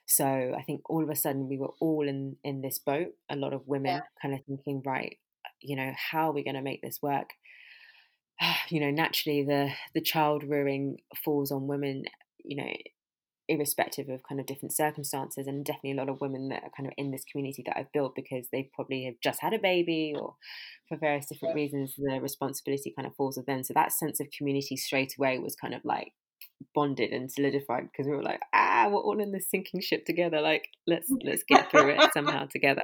so 0.07 0.55
I 0.57 0.63
think 0.63 0.89
all 0.91 1.03
of 1.03 1.11
a 1.11 1.17
sudden 1.17 1.49
we 1.49 1.59
were 1.59 1.73
all 1.81 2.07
in 2.09 2.37
in 2.45 2.61
this 2.63 2.79
boat. 2.79 3.15
A 3.31 3.37
lot 3.37 3.53
of 3.53 3.67
women 3.67 3.97
yeah. 3.97 4.01
kind 4.21 4.35
of 4.35 4.45
thinking, 4.45 4.83
right, 4.85 5.19
you 5.61 5.77
know, 5.77 5.93
how 5.97 6.29
are 6.29 6.33
we 6.33 6.45
going 6.45 6.57
to 6.57 6.63
make 6.63 6.83
this 6.83 7.01
work? 7.03 7.31
You 8.71 8.81
know, 8.81 8.91
naturally 8.91 9.43
the 9.45 9.71
the 9.95 10.01
child 10.01 10.45
rearing 10.45 10.99
falls 11.25 11.53
on 11.53 11.67
women. 11.67 12.05
You 12.45 12.57
know, 12.57 12.73
irrespective 13.49 14.09
of 14.09 14.23
kind 14.23 14.41
of 14.41 14.47
different 14.47 14.73
circumstances 14.73 15.47
and 15.47 15.65
definitely 15.65 15.93
a 15.93 15.97
lot 15.97 16.09
of 16.09 16.21
women 16.21 16.49
that 16.49 16.63
are 16.63 16.71
kind 16.77 16.87
of 16.87 16.93
in 16.97 17.11
this 17.11 17.25
community 17.31 17.63
that 17.67 17.77
I've 17.77 17.93
built 17.93 18.15
because 18.15 18.47
they 18.51 18.71
probably 18.75 19.05
have 19.05 19.15
just 19.23 19.41
had 19.41 19.53
a 19.53 19.59
baby 19.59 20.15
or 20.17 20.37
for 20.89 20.97
various 20.97 21.27
different 21.27 21.55
reasons 21.55 21.95
the 21.97 22.21
responsibility 22.21 22.93
kind 22.97 23.07
of 23.07 23.15
falls 23.15 23.37
with 23.37 23.47
them. 23.47 23.63
So 23.63 23.75
that 23.75 23.93
sense 23.93 24.21
of 24.21 24.29
community 24.37 24.77
straight 24.77 25.15
away 25.19 25.39
was 25.39 25.57
kind 25.57 25.75
of 25.75 25.85
like 25.85 26.13
bonded 26.75 27.11
and 27.11 27.31
solidified 27.31 27.89
because 27.91 28.07
we 28.07 28.15
were 28.15 28.23
like 28.23 28.41
ah 28.55 28.89
we're 28.89 29.01
all 29.01 29.21
in 29.21 29.33
this 29.33 29.51
sinking 29.51 29.81
ship 29.81 30.05
together. 30.07 30.41
Like 30.41 30.69
let's 30.87 31.11
let's 31.25 31.43
get 31.47 31.71
through 31.71 31.91
it 31.91 32.13
somehow 32.15 32.47
together 32.47 32.83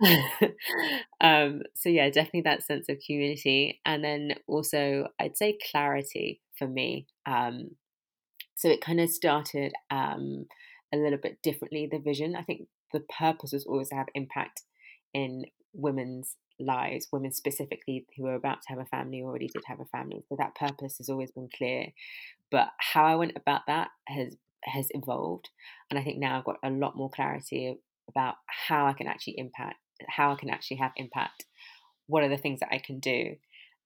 um 1.20 1.62
so 1.74 1.88
yeah 1.88 2.08
definitely 2.08 2.42
that 2.42 2.62
sense 2.62 2.88
of 2.88 2.96
community 3.06 3.80
and 3.84 4.02
then 4.02 4.34
also 4.46 5.08
I'd 5.18 5.36
say 5.36 5.58
clarity 5.70 6.40
for 6.58 6.66
me 6.66 7.06
um 7.26 7.70
so 8.56 8.68
it 8.68 8.80
kind 8.80 9.00
of 9.00 9.10
started 9.10 9.72
um, 9.90 10.46
a 10.92 10.96
little 10.98 11.18
bit 11.18 11.42
differently, 11.42 11.88
the 11.90 11.98
vision. 11.98 12.36
I 12.36 12.42
think 12.42 12.68
the 12.92 13.00
purpose 13.00 13.52
was 13.52 13.64
always 13.66 13.88
to 13.90 13.96
have 13.96 14.06
impact 14.14 14.62
in 15.14 15.46
women's 15.72 16.36
lives, 16.60 17.08
women 17.12 17.32
specifically 17.32 18.06
who 18.16 18.26
are 18.26 18.34
about 18.34 18.62
to 18.62 18.68
have 18.70 18.78
a 18.78 18.84
family 18.86 19.22
or 19.22 19.30
already 19.30 19.48
did 19.48 19.62
have 19.66 19.80
a 19.80 19.86
family. 19.86 20.24
So 20.28 20.36
that 20.38 20.54
purpose 20.56 20.98
has 20.98 21.08
always 21.08 21.30
been 21.32 21.48
clear. 21.56 21.88
But 22.50 22.68
how 22.78 23.04
I 23.04 23.16
went 23.16 23.36
about 23.36 23.62
that 23.66 23.88
has 24.08 24.36
has 24.64 24.88
evolved. 24.90 25.48
And 25.90 25.98
I 25.98 26.02
think 26.04 26.18
now 26.18 26.38
I've 26.38 26.44
got 26.44 26.58
a 26.62 26.70
lot 26.70 26.96
more 26.96 27.10
clarity 27.10 27.78
about 28.08 28.34
how 28.46 28.86
I 28.86 28.92
can 28.92 29.06
actually 29.06 29.38
impact, 29.38 29.78
how 30.08 30.32
I 30.32 30.36
can 30.36 30.50
actually 30.50 30.78
have 30.78 30.92
impact. 30.96 31.46
What 32.06 32.22
are 32.24 32.28
the 32.28 32.36
things 32.38 32.60
that 32.60 32.72
I 32.72 32.78
can 32.78 32.98
do? 33.00 33.36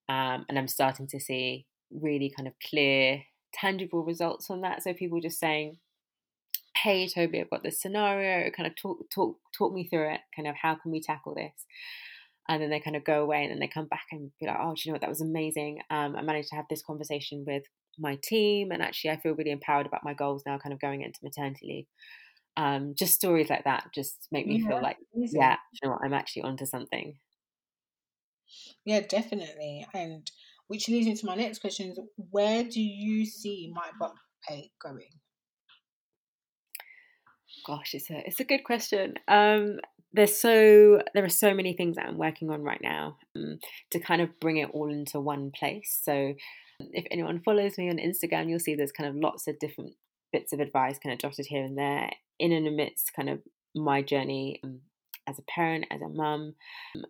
Um, 0.09 0.45
and 0.49 0.59
I'm 0.59 0.69
starting 0.69 1.07
to 1.09 1.21
see 1.21 1.67
really 1.91 2.31
kind 2.35 2.49
of 2.49 2.55
clear 2.69 3.23
tangible 3.53 4.05
results 4.05 4.51
on 4.51 4.63
that. 4.63 4.83
So 4.83 4.93
people 4.95 5.21
just 5.21 5.39
saying, 5.39 5.79
"Hey, 6.77 7.07
Tobi, 7.07 7.41
I've 7.41 7.51
got 7.51 7.63
this 7.63 7.81
scenario. 7.81 8.51
Kind 8.51 8.67
of 8.67 8.77
talk 8.77 8.99
talk 9.11 9.39
talk 9.57 9.73
me 9.73 9.87
through 9.89 10.11
it. 10.15 10.21
Kind 10.35 10.49
of 10.49 10.57
how 10.57 10.75
can 10.75 10.91
we 10.93 11.01
tackle 11.01 11.35
this?" 11.35 11.67
And 12.49 12.63
then 12.63 12.71
they 12.71 12.81
kind 12.81 12.97
of 12.97 13.05
go 13.05 13.23
away, 13.23 13.43
and 13.43 13.51
then 13.53 13.61
they 13.61 13.69
come 13.69 13.87
back 13.87 14.07
and 14.13 14.31
be 14.41 14.47
like, 14.47 14.59
"Oh, 14.61 14.75
do 14.75 14.83
you 14.85 14.91
know 14.91 14.95
what? 14.95 15.01
That 15.01 15.11
was 15.11 15.23
amazing. 15.23 15.81
Um, 15.91 16.17
I 16.17 16.23
managed 16.23 16.51
to 16.51 16.57
have 16.57 16.67
this 16.69 16.83
conversation 16.83 17.45
with 17.47 17.65
my 17.99 18.17
team, 18.23 18.71
and 18.73 18.83
actually, 18.83 19.11
I 19.11 19.17
feel 19.21 19.35
really 19.35 19.51
empowered 19.51 19.87
about 19.87 20.05
my 20.05 20.15
goals 20.15 20.43
now. 20.47 20.59
Kind 20.59 20.73
of 20.75 20.81
going 20.81 21.03
into 21.03 21.21
maternity 21.23 21.67
leave." 21.67 21.87
Um, 22.57 22.95
just 22.97 23.15
stories 23.15 23.51
like 23.51 23.65
that 23.65 23.89
just 23.93 24.29
make 24.31 24.47
me 24.47 24.61
yeah, 24.61 24.69
feel 24.69 24.83
like, 24.83 24.97
amazing. 25.15 25.41
yeah, 25.41 25.57
you 25.73 25.89
know 25.89 25.95
what? 25.95 26.05
I'm 26.05 26.15
actually 26.15 26.43
onto 26.43 26.67
something. 26.67 27.17
Yeah, 28.85 29.01
definitely. 29.01 29.87
And 29.95 30.31
which 30.69 30.89
leads 30.89 31.07
into 31.07 31.27
my 31.27 31.35
next 31.35 31.61
question 31.61 31.91
is 31.91 31.99
where 32.31 32.65
do 32.65 32.81
you 32.81 33.27
see 33.27 33.73
my 33.75 33.91
bump 33.99 34.15
pay 34.47 34.71
going? 34.83 35.09
Gosh, 37.67 37.95
it's 37.95 38.11
a 38.11 38.27
it's 38.27 38.41
a 38.41 38.45
good 38.45 38.65
question. 38.65 39.15
Um, 39.29 39.79
there's 40.13 40.37
so 40.37 41.01
there 41.15 41.25
are 41.25 41.29
so 41.29 41.55
many 41.55 41.73
things 41.73 41.97
that 41.97 42.07
I'm 42.07 42.19
working 42.19 42.51
on 42.51 42.63
right 42.63 42.81
now 42.83 43.17
um, 43.37 43.59
to 43.91 44.01
kind 44.01 44.21
of 44.21 44.39
bring 44.41 44.59
it 44.59 44.71
all 44.73 44.91
into 44.91 45.21
one 45.21 45.51
place. 45.51 45.99
So 46.03 46.35
if 46.81 47.07
anyone 47.11 47.41
follows 47.45 47.79
me 47.79 47.91
on 47.91 47.97
Instagram, 47.97 48.49
you'll 48.49 48.59
see 48.59 48.75
there's 48.75 48.93
kind 48.93 49.09
of 49.09 49.17
lots 49.17 49.47
of 49.47 49.59
different 49.59 49.95
bits 50.33 50.53
of 50.53 50.61
advice 50.61 50.99
kind 50.99 51.13
of 51.13 51.21
jotted 51.21 51.47
here 51.47 51.63
and 51.65 51.79
there 51.79 52.11
in 52.39 52.53
and 52.53 52.67
amidst 52.67 53.15
kind 53.15 53.29
of 53.29 53.41
my 53.75 54.03
journey 54.03 54.61
um, 54.65 54.81
as 55.27 55.39
a 55.39 55.43
parent, 55.43 55.87
as 55.91 56.01
a 56.03 56.09
mum. 56.09 56.55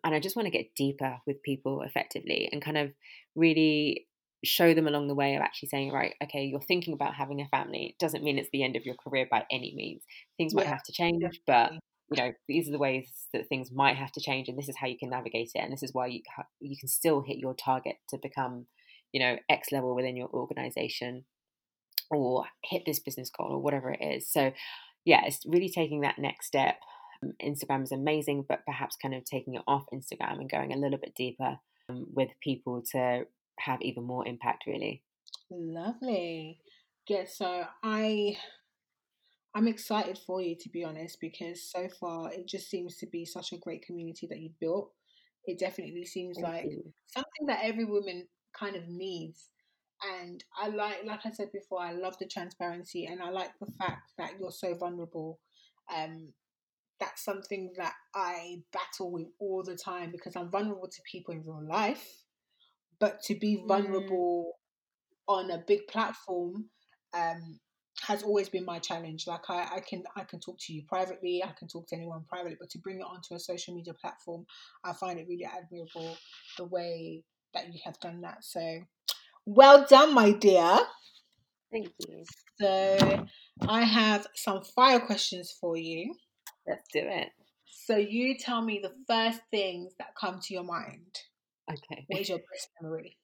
And 0.05 0.15
I 0.15 0.21
just 0.21 0.37
want 0.37 0.47
to 0.47 0.51
get 0.51 0.75
deeper 0.77 1.19
with 1.27 1.43
people 1.43 1.83
effectively 1.83 2.49
and 2.53 2.63
kind 2.63 2.79
of 2.79 2.93
really 3.35 4.07
show 4.45 4.75
them 4.75 4.87
along 4.87 5.09
the 5.09 5.15
way 5.15 5.35
of 5.35 5.43
actually 5.43 5.69
saying, 5.69 5.91
right, 5.91 6.15
okay, 6.23 6.45
you're 6.45 6.61
thinking 6.61 6.95
about 6.95 7.15
having 7.15 7.41
a 7.41 7.49
family. 7.49 7.87
It 7.87 7.99
doesn't 7.99 8.23
mean 8.23 8.39
it's 8.39 8.51
the 8.53 8.63
end 8.63 8.77
of 8.77 8.85
your 8.85 8.95
career 8.97 9.27
by 9.31 9.45
any 9.51 9.75
means. 9.75 10.03
Things 10.37 10.55
might 10.55 10.67
have 10.67 10.83
to 10.85 10.93
change, 10.93 11.41
but 11.47 11.73
you 12.11 12.23
know 12.23 12.33
these 12.49 12.69
are 12.69 12.73
the 12.73 12.79
ways 12.79 13.11
that 13.33 13.49
things 13.49 13.71
might 13.73 13.97
have 13.97 14.13
to 14.13 14.21
change, 14.21 14.49
and 14.49 14.59
this 14.59 14.69
is 14.69 14.77
how 14.77 14.87
you 14.87 14.99
can 14.99 15.11
navigate 15.11 15.51
it, 15.55 15.61
and 15.61 15.73
this 15.73 15.83
is 15.83 15.95
why 15.95 16.07
you 16.07 16.21
you 16.61 16.77
can 16.79 16.89
still 16.89 17.23
hit 17.23 17.39
your 17.39 17.55
target 17.55 17.97
to 18.11 18.19
become, 18.23 18.67
you 19.13 19.21
know, 19.21 19.37
X 19.49 19.73
level 19.73 19.95
within 19.95 20.17
your 20.17 20.29
organization, 20.29 21.25
or 22.11 22.45
hit 22.63 22.83
this 22.85 23.01
business 23.01 23.31
goal 23.31 23.53
or 23.53 23.63
whatever 23.63 23.91
it 23.91 24.03
is. 24.03 24.31
So, 24.31 24.53
yeah, 25.05 25.23
it's 25.27 25.41
really 25.47 25.69
taking 25.69 26.03
that 26.03 26.19
next 26.19 26.47
step 26.47 26.77
Instagram 27.43 27.83
is 27.85 27.93
amazing, 27.93 28.45
but 28.49 28.65
perhaps 28.67 28.97
kind 29.01 29.15
of 29.15 29.25
taking 29.25 29.55
it 29.55 29.63
off 29.67 29.85
Instagram 29.93 30.41
and 30.41 30.51
going 30.51 30.73
a 30.73 30.77
little 30.77 30.99
bit 30.99 31.15
deeper 31.15 31.59
um, 31.89 32.07
with 32.13 32.31
people 32.43 32.83
to 32.93 33.25
have 33.59 33.81
even 33.83 34.05
more 34.05 34.27
impact, 34.27 34.65
really. 34.67 35.03
Lovely. 35.51 36.61
Yeah, 37.09 37.25
so 37.27 37.65
I 37.83 38.37
I'm 39.55 39.69
excited 39.69 40.19
for 40.27 40.41
you 40.41 40.57
to 40.59 40.69
be 40.71 40.85
honest 40.85 41.19
because 41.21 41.71
so 41.71 41.89
far 42.01 42.33
it 42.33 42.49
just 42.49 42.69
seems 42.71 42.97
to 42.99 43.07
be 43.07 43.25
such 43.25 43.53
a 43.53 43.59
great 43.59 43.85
community 43.85 44.27
that 44.29 44.41
you've 44.41 44.59
built. 44.59 44.91
It 45.47 45.59
definitely 45.59 46.07
seems 46.07 46.39
Thank 46.39 46.49
like 46.49 46.65
you. 46.65 46.93
something 47.07 47.47
that 47.47 47.61
every 47.63 47.85
woman 47.85 48.27
kind 48.59 48.75
of 48.75 48.89
needs. 48.89 49.51
And 50.21 50.43
I 50.61 50.69
like, 50.69 51.05
like 51.05 51.21
I 51.25 51.31
said 51.31 51.53
before, 51.53 51.81
I 51.81 51.93
love 51.93 52.17
the 52.19 52.27
transparency 52.27 53.07
and 53.07 53.23
I 53.23 53.31
like 53.31 53.53
the 53.61 53.73
fact 53.79 54.13
that 54.19 54.33
you're 54.39 54.51
so 54.53 54.75
vulnerable. 54.75 55.41
Um, 55.95 56.33
that's 57.01 57.25
something 57.25 57.73
that 57.77 57.95
I 58.15 58.63
battle 58.73 59.13
with 59.13 59.29
all 59.41 59.63
the 59.63 59.77
time 59.77 60.11
because 60.13 60.37
I'm 60.37 60.51
vulnerable 60.51 60.89
to 60.89 61.03
people 61.11 61.35
in 61.35 61.43
real 61.43 61.67
life, 61.67 62.25
but 63.01 63.23
to 63.25 63.35
be 63.35 63.65
Mm, 63.65 63.67
vulnerable 63.67 64.55
on 65.29 65.51
a 65.51 65.59
big 65.67 65.87
platform 65.89 66.67
um, 67.15 67.59
has 68.03 68.23
always 68.23 68.49
been 68.49 68.65
my 68.65 68.79
challenge. 68.79 69.27
Like 69.27 69.49
I, 69.49 69.77
I 69.77 69.81
can 69.81 70.05
I 70.17 70.25
can 70.25 70.41
talk 70.41 70.57
to 70.61 70.73
you 70.73 70.83
privately, 70.89 71.43
I 71.45 71.53
can 71.59 71.69
talk 71.69 71.87
to 71.89 71.97
anyone 71.97 72.25
privately, 72.29 72.57
but 72.61 72.71
to 72.71 72.79
bring 72.79 73.01
it 73.01 73.07
onto 73.07 73.35
a 73.35 73.41
social 73.41 73.75
media 73.75 73.95
platform, 73.95 74.47
I 74.85 74.93
find 74.93 75.19
it 75.19 75.27
really 75.29 75.47
admirable 75.47 76.17
the 76.59 76.65
way 76.67 77.25
that 77.55 77.73
you 77.73 77.81
have 77.85 77.99
done 78.01 78.21
that. 78.23 78.45
So 78.45 78.81
well 79.47 79.87
done, 79.89 80.15
my 80.15 80.33
dear. 80.33 80.79
thank 81.73 81.89
you. 82.09 82.25
So 82.61 83.27
I 83.69 83.83
have 83.83 84.27
some 84.35 84.63
fire 84.63 85.01
questions 85.01 85.55
for 85.61 85.77
you. 85.77 86.15
Let's 86.67 86.85
do 86.93 87.01
it. 87.03 87.31
So 87.67 87.97
you 87.97 88.37
tell 88.39 88.63
me 88.63 88.81
the 88.83 88.93
first 89.07 89.41
things 89.51 89.93
that 89.99 90.15
come 90.19 90.41
to 90.41 90.55
your 90.55 90.63
mind. 90.65 91.19
Okay. 91.71 92.05
What 92.09 92.21
is 92.21 92.29
your 92.29 92.39
best 92.39 92.69
memory? 92.81 93.19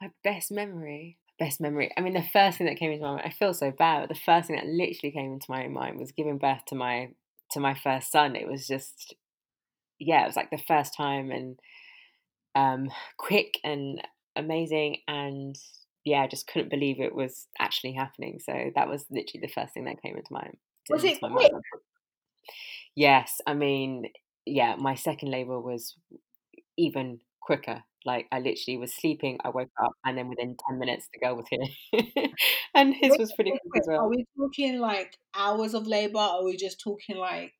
My 0.00 0.10
best 0.22 0.52
memory. 0.52 1.18
Best 1.38 1.60
memory. 1.60 1.90
I 1.96 2.00
mean, 2.00 2.14
the 2.14 2.22
first 2.22 2.58
thing 2.58 2.66
that 2.66 2.76
came 2.76 2.92
into 2.92 3.04
my 3.04 3.12
mind. 3.12 3.22
I 3.24 3.30
feel 3.30 3.54
so 3.54 3.70
bad, 3.70 4.02
but 4.02 4.08
the 4.08 4.20
first 4.20 4.48
thing 4.48 4.56
that 4.56 4.66
literally 4.66 5.12
came 5.12 5.32
into 5.32 5.50
my 5.50 5.66
mind 5.68 5.98
was 5.98 6.12
giving 6.12 6.38
birth 6.38 6.64
to 6.68 6.74
my 6.74 7.10
to 7.52 7.60
my 7.60 7.74
first 7.74 8.12
son. 8.12 8.36
It 8.36 8.48
was 8.48 8.66
just, 8.66 9.14
yeah, 9.98 10.24
it 10.24 10.26
was 10.26 10.36
like 10.36 10.50
the 10.50 10.58
first 10.58 10.94
time 10.94 11.30
and 11.30 11.58
um, 12.54 12.90
quick 13.16 13.58
and 13.64 14.02
amazing, 14.38 14.98
and 15.08 15.56
yeah, 16.04 16.22
I 16.22 16.28
just 16.28 16.46
couldn't 16.46 16.70
believe 16.70 17.00
it 17.00 17.14
was 17.14 17.48
actually 17.58 17.92
happening. 17.94 18.40
So 18.40 18.70
that 18.74 18.88
was 18.88 19.04
literally 19.10 19.42
the 19.42 19.52
first 19.52 19.74
thing 19.74 19.84
that 19.86 20.02
came 20.02 20.16
into 20.16 20.32
my 20.32 20.50
Was 20.90 21.04
it 21.04 21.22
my 21.22 21.28
quick? 21.30 21.52
mind. 21.52 21.64
Yes, 22.94 23.40
I 23.46 23.54
mean, 23.54 24.06
yeah, 24.44 24.76
my 24.76 24.94
second 24.94 25.30
labor 25.30 25.60
was 25.60 25.96
even 26.76 27.20
quicker. 27.40 27.84
Like 28.04 28.26
I 28.32 28.38
literally 28.40 28.78
was 28.78 28.94
sleeping, 28.94 29.38
I 29.44 29.50
woke 29.50 29.70
up, 29.82 29.92
and 30.04 30.16
then 30.18 30.28
within 30.28 30.56
ten 30.68 30.78
minutes, 30.78 31.08
the 31.12 31.20
girl 31.20 31.36
was 31.36 31.46
here, 31.50 32.30
and 32.74 32.94
his 32.94 33.12
Wait, 33.12 33.18
was 33.18 33.32
pretty 33.32 33.52
wait, 33.52 33.60
quick 33.70 33.82
as 33.82 33.88
Are 33.96 34.08
we 34.08 34.24
talking 34.36 34.78
like 34.78 35.18
hours 35.34 35.74
of 35.74 35.86
labor? 35.86 36.18
Or 36.18 36.40
are 36.40 36.44
we 36.44 36.56
just 36.56 36.80
talking 36.80 37.16
like 37.16 37.54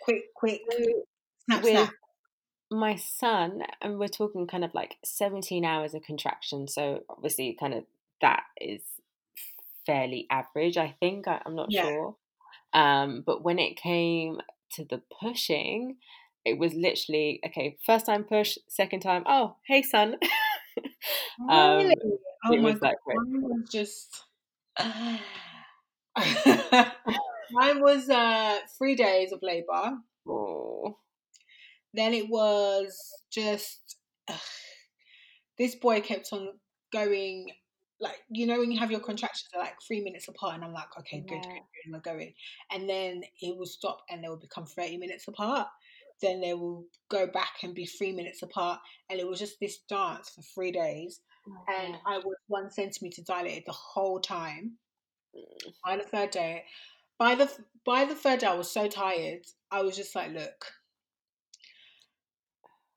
quick, 0.00 0.32
quick, 0.34 0.62
So 0.70 0.76
snap, 1.44 1.64
with 1.64 1.64
snap? 1.64 1.94
My 2.70 2.96
son, 2.96 3.62
and 3.80 3.98
we're 3.98 4.08
talking 4.08 4.46
kind 4.46 4.64
of 4.64 4.74
like 4.74 4.96
seventeen 5.04 5.64
hours 5.64 5.94
of 5.94 6.02
contraction. 6.02 6.68
So 6.68 7.04
obviously, 7.08 7.56
kind 7.58 7.74
of 7.74 7.84
that 8.20 8.44
is 8.60 8.82
fairly 9.86 10.26
average. 10.30 10.76
I 10.76 10.94
think 11.00 11.26
I, 11.28 11.40
I'm 11.46 11.54
not 11.54 11.72
Yeah. 11.72 11.82
sure. 11.82 12.16
Um, 12.72 13.22
but 13.24 13.42
when 13.42 13.58
it 13.58 13.76
came 13.76 14.40
to 14.72 14.84
the 14.84 15.02
pushing, 15.20 15.96
it 16.44 16.58
was 16.58 16.74
literally 16.74 17.40
okay. 17.46 17.76
First 17.84 18.06
time 18.06 18.24
push, 18.24 18.58
second 18.68 19.00
time. 19.00 19.22
Oh, 19.26 19.56
hey 19.66 19.82
son. 19.82 20.16
um, 21.50 21.78
Really? 21.78 21.94
Oh 22.44 22.54
it 22.54 22.62
my 22.62 22.72
was 22.72 22.80
god, 22.80 22.94
mine 23.08 23.42
was 23.42 23.68
just. 23.70 24.24
mine 27.50 27.80
was 27.80 28.08
uh 28.08 28.58
three 28.76 28.94
days 28.94 29.32
of 29.32 29.40
labor. 29.42 29.98
Oh, 30.26 30.98
Then 31.94 32.14
it 32.14 32.28
was 32.28 32.96
just 33.30 33.96
this 35.58 35.74
boy 35.74 36.00
kept 36.00 36.32
on 36.32 36.48
going 36.92 37.50
like 38.00 38.18
you 38.30 38.46
know 38.46 38.60
when 38.60 38.70
you 38.70 38.78
have 38.78 38.90
your 38.90 39.00
contractions 39.00 39.48
are 39.54 39.60
like 39.60 39.74
three 39.86 40.00
minutes 40.00 40.28
apart 40.28 40.54
and 40.54 40.64
I'm 40.64 40.72
like 40.72 40.96
okay 41.00 41.18
good 41.20 41.42
good 41.42 41.44
yeah. 41.44 41.60
good 41.84 41.92
we're 41.92 42.00
going. 42.00 42.34
And 42.70 42.88
then 42.88 43.22
it 43.40 43.56
will 43.56 43.66
stop 43.66 44.02
and 44.10 44.22
they 44.22 44.28
will 44.28 44.36
become 44.36 44.66
30 44.66 44.98
minutes 44.98 45.26
apart. 45.28 45.68
Then 46.20 46.40
they 46.40 46.54
will 46.54 46.84
go 47.08 47.26
back 47.26 47.54
and 47.62 47.74
be 47.74 47.86
three 47.86 48.12
minutes 48.12 48.42
apart 48.42 48.80
and 49.10 49.20
it 49.20 49.26
was 49.26 49.38
just 49.38 49.60
this 49.60 49.78
dance 49.88 50.30
for 50.30 50.42
three 50.42 50.72
days 50.72 51.20
Oh, 51.48 51.64
and 51.68 51.94
gosh. 51.94 52.02
I 52.06 52.18
was 52.18 52.36
one 52.48 52.70
centimeter 52.70 53.22
dilated 53.22 53.64
the 53.66 53.72
whole 53.72 54.20
time. 54.20 54.72
Mm, 55.36 55.72
by 55.84 55.96
the 55.96 56.02
third 56.02 56.30
day 56.30 56.64
by 57.18 57.34
the 57.34 57.50
by 57.84 58.04
the 58.04 58.14
third 58.14 58.40
day 58.40 58.46
I 58.46 58.54
was 58.54 58.70
so 58.70 58.88
tired 58.88 59.44
I 59.70 59.82
was 59.82 59.96
just 59.96 60.14
like 60.14 60.32
look 60.32 60.72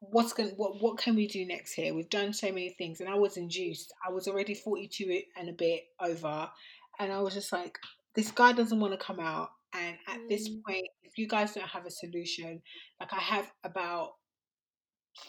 what's 0.01 0.33
going 0.33 0.49
what 0.57 0.81
what 0.81 0.97
can 0.97 1.15
we 1.15 1.27
do 1.27 1.45
next 1.45 1.73
here? 1.73 1.93
We've 1.93 2.09
done 2.09 2.33
so 2.33 2.47
many 2.49 2.71
things 2.71 2.99
and 3.01 3.09
i 3.09 3.15
was 3.15 3.37
induced. 3.37 3.93
I 4.07 4.11
was 4.11 4.27
already 4.27 4.55
42 4.55 5.21
and 5.37 5.49
a 5.49 5.53
bit 5.53 5.83
over 6.01 6.49
and 6.99 7.11
i 7.13 7.19
was 7.21 7.33
just 7.35 7.51
like 7.53 7.79
this 8.15 8.31
guy 8.31 8.51
doesn't 8.53 8.79
want 8.79 8.93
to 8.93 9.05
come 9.05 9.19
out 9.19 9.51
and 9.73 9.97
at 10.07 10.19
this 10.29 10.49
Mm, 10.49 10.63
point 10.65 10.87
if 11.03 11.17
you 11.17 11.27
guys 11.27 11.53
don't 11.53 11.69
have 11.69 11.85
a 11.85 11.91
solution 11.91 12.61
like 12.99 13.13
i 13.13 13.19
have 13.19 13.51
about 13.63 14.15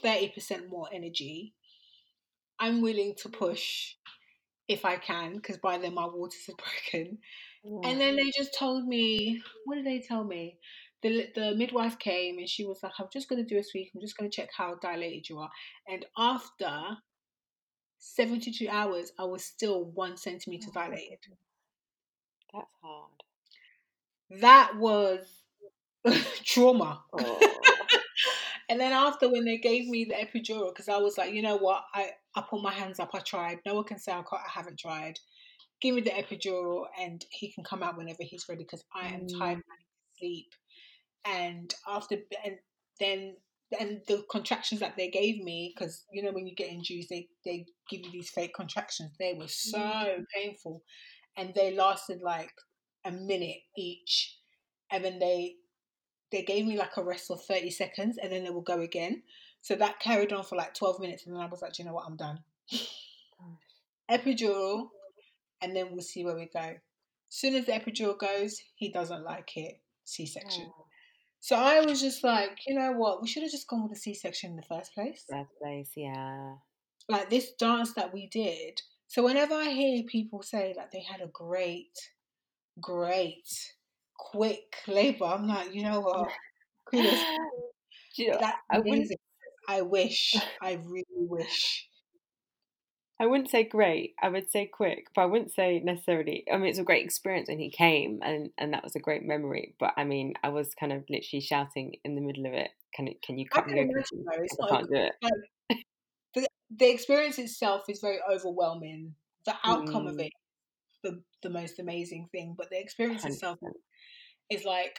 30% 0.02 0.68
more 0.68 0.88
energy. 0.92 1.54
I'm 2.58 2.80
willing 2.82 3.14
to 3.22 3.28
push 3.28 3.96
if 4.68 4.84
i 4.84 4.96
can 4.96 5.36
because 5.36 5.58
by 5.58 5.78
then 5.78 5.94
my 5.94 6.06
waters 6.06 6.48
are 6.48 6.54
broken. 6.92 7.18
Yeah. 7.64 7.90
and 7.90 8.00
then 8.00 8.16
they 8.16 8.30
just 8.36 8.56
told 8.58 8.86
me, 8.86 9.42
what 9.64 9.76
did 9.76 9.86
they 9.86 10.00
tell 10.00 10.24
me? 10.24 10.58
The, 11.02 11.28
the 11.34 11.54
midwife 11.56 11.98
came 11.98 12.38
and 12.38 12.48
she 12.48 12.64
was 12.64 12.82
like, 12.82 12.92
I'm 12.98 13.08
just 13.12 13.28
going 13.28 13.44
to 13.44 13.48
do 13.48 13.58
a 13.58 13.64
sweep. 13.64 13.90
I'm 13.94 14.00
just 14.00 14.16
going 14.16 14.30
to 14.30 14.34
check 14.36 14.50
how 14.56 14.76
dilated 14.76 15.28
you 15.28 15.38
are. 15.40 15.50
And 15.88 16.06
after 16.16 16.98
72 17.98 18.68
hours, 18.68 19.12
I 19.18 19.24
was 19.24 19.44
still 19.44 19.84
one 19.84 20.16
centimeter 20.16 20.68
Oh, 20.68 20.72
dilated. 20.72 21.18
That's 22.52 22.66
hard. 22.82 23.10
That 24.40 24.76
was 24.76 25.26
trauma. 26.44 27.02
Oh, 27.12 27.38
and 28.68 28.80
then 28.80 28.92
after, 28.92 29.30
when 29.30 29.44
they 29.44 29.58
gave 29.58 29.88
me 29.88 30.04
the 30.04 30.14
epidural, 30.14 30.70
because 30.70 30.88
I 30.88 30.98
was 30.98 31.16
like, 31.16 31.32
you 31.32 31.42
know 31.42 31.56
what? 31.56 31.84
I, 31.94 32.10
I 32.34 32.42
put 32.48 32.62
my 32.62 32.72
hands 32.72 32.98
up. 32.98 33.10
I 33.14 33.20
tried. 33.20 33.60
No 33.64 33.74
one 33.74 33.84
can 33.84 33.98
say 33.98 34.12
I, 34.12 34.16
can't, 34.16 34.42
I 34.46 34.50
haven't 34.50 34.78
tried. 34.78 35.18
Give 35.80 35.94
me 35.94 36.00
the 36.00 36.10
epidural 36.10 36.86
and 37.00 37.24
he 37.30 37.52
can 37.52 37.64
come 37.64 37.82
out 37.82 37.96
whenever 37.96 38.22
he's 38.22 38.48
ready 38.48 38.64
because 38.64 38.84
I 38.94 39.08
am 39.08 39.26
tired. 39.26 39.40
I 39.40 39.52
mm, 39.52 39.56
need 39.56 39.60
to 39.60 40.18
sleep. 40.18 40.54
And 41.24 41.74
after 41.86 42.16
and 42.44 42.56
then 43.00 43.36
and 43.78 44.00
the 44.06 44.22
contractions 44.30 44.80
that 44.80 44.96
they 44.96 45.08
gave 45.08 45.42
me 45.42 45.72
because 45.74 46.04
you 46.12 46.22
know 46.22 46.32
when 46.32 46.46
you 46.46 46.54
get 46.54 46.70
induced 46.70 47.08
they 47.08 47.28
they 47.44 47.66
give 47.88 48.00
you 48.00 48.12
these 48.12 48.30
fake 48.30 48.54
contractions. 48.54 49.12
They 49.18 49.34
were 49.34 49.44
mm. 49.44 49.50
so 49.50 50.24
painful 50.34 50.82
and 51.36 51.52
they 51.54 51.74
lasted 51.74 52.20
like 52.22 52.52
a 53.04 53.10
minute 53.10 53.58
each 53.76 54.38
and 54.90 55.04
then 55.04 55.18
they 55.18 55.56
they 56.30 56.42
gave 56.42 56.64
me 56.66 56.78
like 56.78 56.96
a 56.96 57.04
rest 57.04 57.30
of 57.30 57.44
30 57.44 57.70
seconds 57.70 58.18
and 58.22 58.32
then 58.32 58.44
they 58.44 58.50
will 58.50 58.62
go 58.62 58.80
again. 58.80 59.22
So 59.60 59.76
that 59.76 60.00
carried 60.00 60.32
on 60.32 60.44
for 60.44 60.56
like 60.56 60.74
12 60.74 61.00
minutes 61.00 61.26
and 61.26 61.36
then 61.36 61.42
i 61.42 61.46
was 61.46 61.62
like 61.62 61.78
you 61.78 61.84
know 61.84 61.92
what? 61.92 62.06
I'm 62.06 62.16
done. 62.16 62.38
Epidural 64.10 64.88
and 65.60 65.76
then 65.76 65.88
we'll 65.92 66.00
see 66.00 66.24
where 66.24 66.34
we 66.34 66.48
go. 66.52 66.60
As 66.60 66.78
soon 67.28 67.54
as 67.54 67.66
the 67.66 67.72
epidural 67.72 68.18
goes 68.18 68.60
he 68.74 68.90
doesn't 68.90 69.24
like 69.24 69.56
it. 69.56 69.80
C-section. 70.04 70.66
Oh, 70.68 70.81
So 71.42 71.56
I 71.56 71.80
was 71.84 72.00
just 72.00 72.22
like, 72.22 72.60
you 72.68 72.76
know 72.76 72.92
what? 72.92 73.20
We 73.20 73.26
should 73.26 73.42
have 73.42 73.50
just 73.50 73.66
gone 73.66 73.82
with 73.82 73.98
a 73.98 74.00
C-section 74.00 74.50
in 74.50 74.56
the 74.56 74.62
first 74.62 74.94
place. 74.94 75.24
bad 75.28 75.46
place. 75.60 75.90
Yeah. 75.96 76.54
Like 77.08 77.30
this 77.30 77.50
dance 77.58 77.94
that 77.94 78.14
we 78.14 78.28
did. 78.28 78.80
So 79.08 79.24
whenever 79.24 79.56
I 79.56 79.70
hear 79.70 80.04
people 80.04 80.42
say 80.44 80.72
that 80.76 80.92
they 80.92 81.00
had 81.00 81.20
a 81.20 81.26
great, 81.26 81.98
great, 82.80 83.48
quick 84.16 84.76
labor, 84.86 85.24
I'm 85.24 85.48
like, 85.48 85.74
you 85.74 85.82
know 85.82 85.98
what? 85.98 86.28
Kudos. 86.88 87.10
Do 87.10 87.18
you 88.22 88.30
know. 88.30 88.38
I 89.68 89.82
wish. 89.82 90.34
I 90.62 90.78
really 90.84 91.04
wish. 91.10 91.88
I 93.22 93.26
wouldn't 93.26 93.50
say 93.50 93.62
great. 93.62 94.16
I 94.20 94.28
would 94.28 94.50
say 94.50 94.66
quick, 94.66 95.06
but 95.14 95.22
I 95.22 95.26
wouldn't 95.26 95.52
say 95.52 95.78
necessarily. 95.78 96.44
I 96.52 96.56
mean, 96.56 96.70
it's 96.70 96.80
a 96.80 96.82
great 96.82 97.04
experience 97.04 97.48
when 97.48 97.60
he 97.60 97.70
came, 97.70 98.18
and 98.20 98.50
and 98.58 98.72
that 98.72 98.82
was 98.82 98.96
a 98.96 98.98
great 98.98 99.22
memory. 99.22 99.76
But 99.78 99.92
I 99.96 100.02
mean, 100.02 100.34
I 100.42 100.48
was 100.48 100.74
kind 100.74 100.92
of 100.92 101.04
literally 101.08 101.40
shouting 101.40 101.94
in 102.04 102.16
the 102.16 102.20
middle 102.20 102.46
of 102.46 102.52
it. 102.52 102.70
Can 102.92 103.06
it? 103.06 103.22
Can 103.22 103.38
you 103.38 103.48
cut 103.48 103.68
me 103.68 103.78
imagine 103.78 104.24
though. 104.26 104.42
It's 104.42 104.56
I 104.60 104.68
can't 104.68 104.88
do 104.88 104.96
it. 104.96 105.12
like 105.22 105.32
the, 106.34 106.48
the 106.76 106.90
experience 106.90 107.38
itself 107.38 107.82
is 107.88 108.00
very 108.00 108.18
overwhelming. 108.28 109.14
The 109.46 109.54
outcome 109.64 110.08
of 110.08 110.16
Mm, 110.16 110.24
it, 110.26 110.32
the 111.04 111.22
the 111.44 111.50
most 111.50 111.78
amazing 111.78 112.28
thing, 112.32 112.56
but 112.58 112.70
the 112.70 112.80
experience 112.80 113.22
Hundred 113.22 113.34
itself 113.34 113.58
is 114.50 114.64
like 114.64 114.98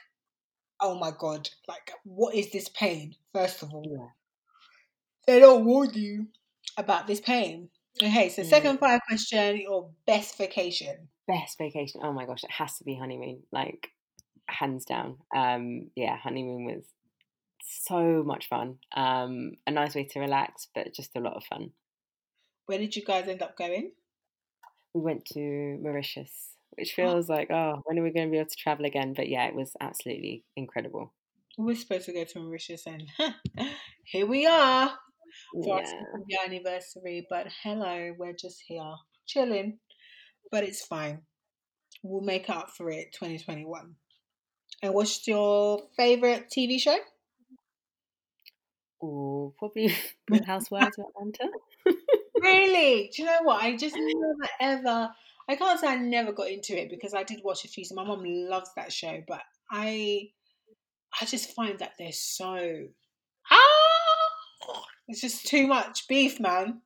oh 0.79 0.97
my 0.97 1.11
god, 1.19 1.49
like 1.67 1.91
what 2.05 2.35
is 2.35 2.51
this 2.53 2.69
pain? 2.69 3.15
First 3.33 3.63
of 3.63 3.73
all, 3.73 3.83
Yeah. 3.85 4.07
they 5.27 5.41
don't 5.41 5.65
warn 5.65 5.93
you 5.93 6.27
about 6.77 7.05
this 7.05 7.19
pain. 7.19 7.69
Okay, 8.01 8.29
so 8.29 8.43
second 8.43 8.79
fire 8.79 8.99
question, 9.07 9.57
your 9.57 9.89
best 10.07 10.37
vacation. 10.37 11.09
best 11.27 11.57
vacation. 11.57 12.01
Oh 12.03 12.11
my 12.11 12.25
gosh, 12.25 12.43
it 12.43 12.51
has 12.51 12.77
to 12.77 12.83
be 12.83 12.95
honeymoon. 12.95 13.43
Like 13.51 13.89
hands 14.47 14.85
down. 14.85 15.17
Um, 15.35 15.91
yeah, 15.95 16.17
honeymoon 16.17 16.65
was 16.65 16.85
so 17.61 18.23
much 18.23 18.47
fun. 18.47 18.77
Um, 18.95 19.53
a 19.67 19.71
nice 19.71 19.95
way 19.95 20.05
to 20.05 20.19
relax, 20.19 20.67
but 20.73 20.93
just 20.93 21.15
a 21.15 21.19
lot 21.19 21.35
of 21.35 21.43
fun. 21.43 21.71
Where 22.65 22.79
did 22.79 22.95
you 22.95 23.03
guys 23.03 23.27
end 23.27 23.41
up 23.41 23.57
going? 23.57 23.91
We 24.93 25.01
went 25.01 25.25
to 25.33 25.77
Mauritius, 25.81 26.55
which 26.71 26.93
feels 26.93 27.29
like, 27.29 27.51
oh, 27.51 27.81
when 27.85 27.99
are 27.99 28.03
we 28.03 28.11
going 28.11 28.27
to 28.27 28.31
be 28.31 28.37
able 28.37 28.49
to 28.49 28.55
travel 28.55 28.85
again? 28.85 29.13
But 29.15 29.27
yeah, 29.27 29.45
it 29.47 29.55
was 29.55 29.73
absolutely 29.81 30.43
incredible. 30.55 31.13
We 31.57 31.65
were 31.65 31.75
supposed 31.75 32.05
to 32.05 32.13
go 32.13 32.23
to 32.23 32.39
Mauritius, 32.39 32.87
and 32.87 33.03
here 34.03 34.25
we 34.25 34.47
are 34.47 34.97
for 35.63 35.81
Yeah. 35.81 36.03
our 36.39 36.45
anniversary. 36.45 37.25
But 37.29 37.47
hello, 37.63 38.13
we're 38.17 38.33
just 38.33 38.61
here 38.67 38.95
chilling. 39.25 39.79
But 40.51 40.63
it's 40.63 40.85
fine. 40.85 41.21
We'll 42.03 42.21
make 42.21 42.49
up 42.49 42.69
for 42.71 42.89
it 42.89 43.13
2021. 43.13 43.95
And 44.81 44.93
what's 44.93 45.27
your 45.27 45.83
favorite 45.97 46.49
TV 46.49 46.79
show? 46.79 46.97
Or 48.99 49.51
probably 49.57 49.93
Real 50.29 50.43
Housewives 50.43 50.97
of 50.97 51.05
Atlanta. 51.15 51.49
Really? 52.41 53.09
Do 53.15 53.21
you 53.21 53.27
know 53.27 53.39
what? 53.43 53.63
I 53.63 53.75
just 53.75 53.95
never 53.99 54.49
ever. 54.59 55.09
I 55.47 55.55
can't 55.55 55.79
say 55.79 55.87
I 55.87 55.95
never 55.97 56.31
got 56.31 56.49
into 56.49 56.79
it 56.79 56.89
because 56.89 57.13
I 57.13 57.23
did 57.23 57.41
watch 57.43 57.65
a 57.65 57.67
few. 57.67 57.83
So 57.83 57.95
my 57.95 58.03
mom 58.05 58.23
loves 58.25 58.69
that 58.75 58.93
show, 58.93 59.21
but 59.27 59.41
I, 59.69 60.29
I 61.21 61.25
just 61.25 61.51
find 61.51 61.79
that 61.79 61.93
they're 61.99 62.13
so 62.13 62.87
ah, 63.51 64.81
it's 65.07 65.21
just 65.21 65.45
too 65.47 65.67
much 65.67 66.07
beef, 66.07 66.39
man. 66.39 66.81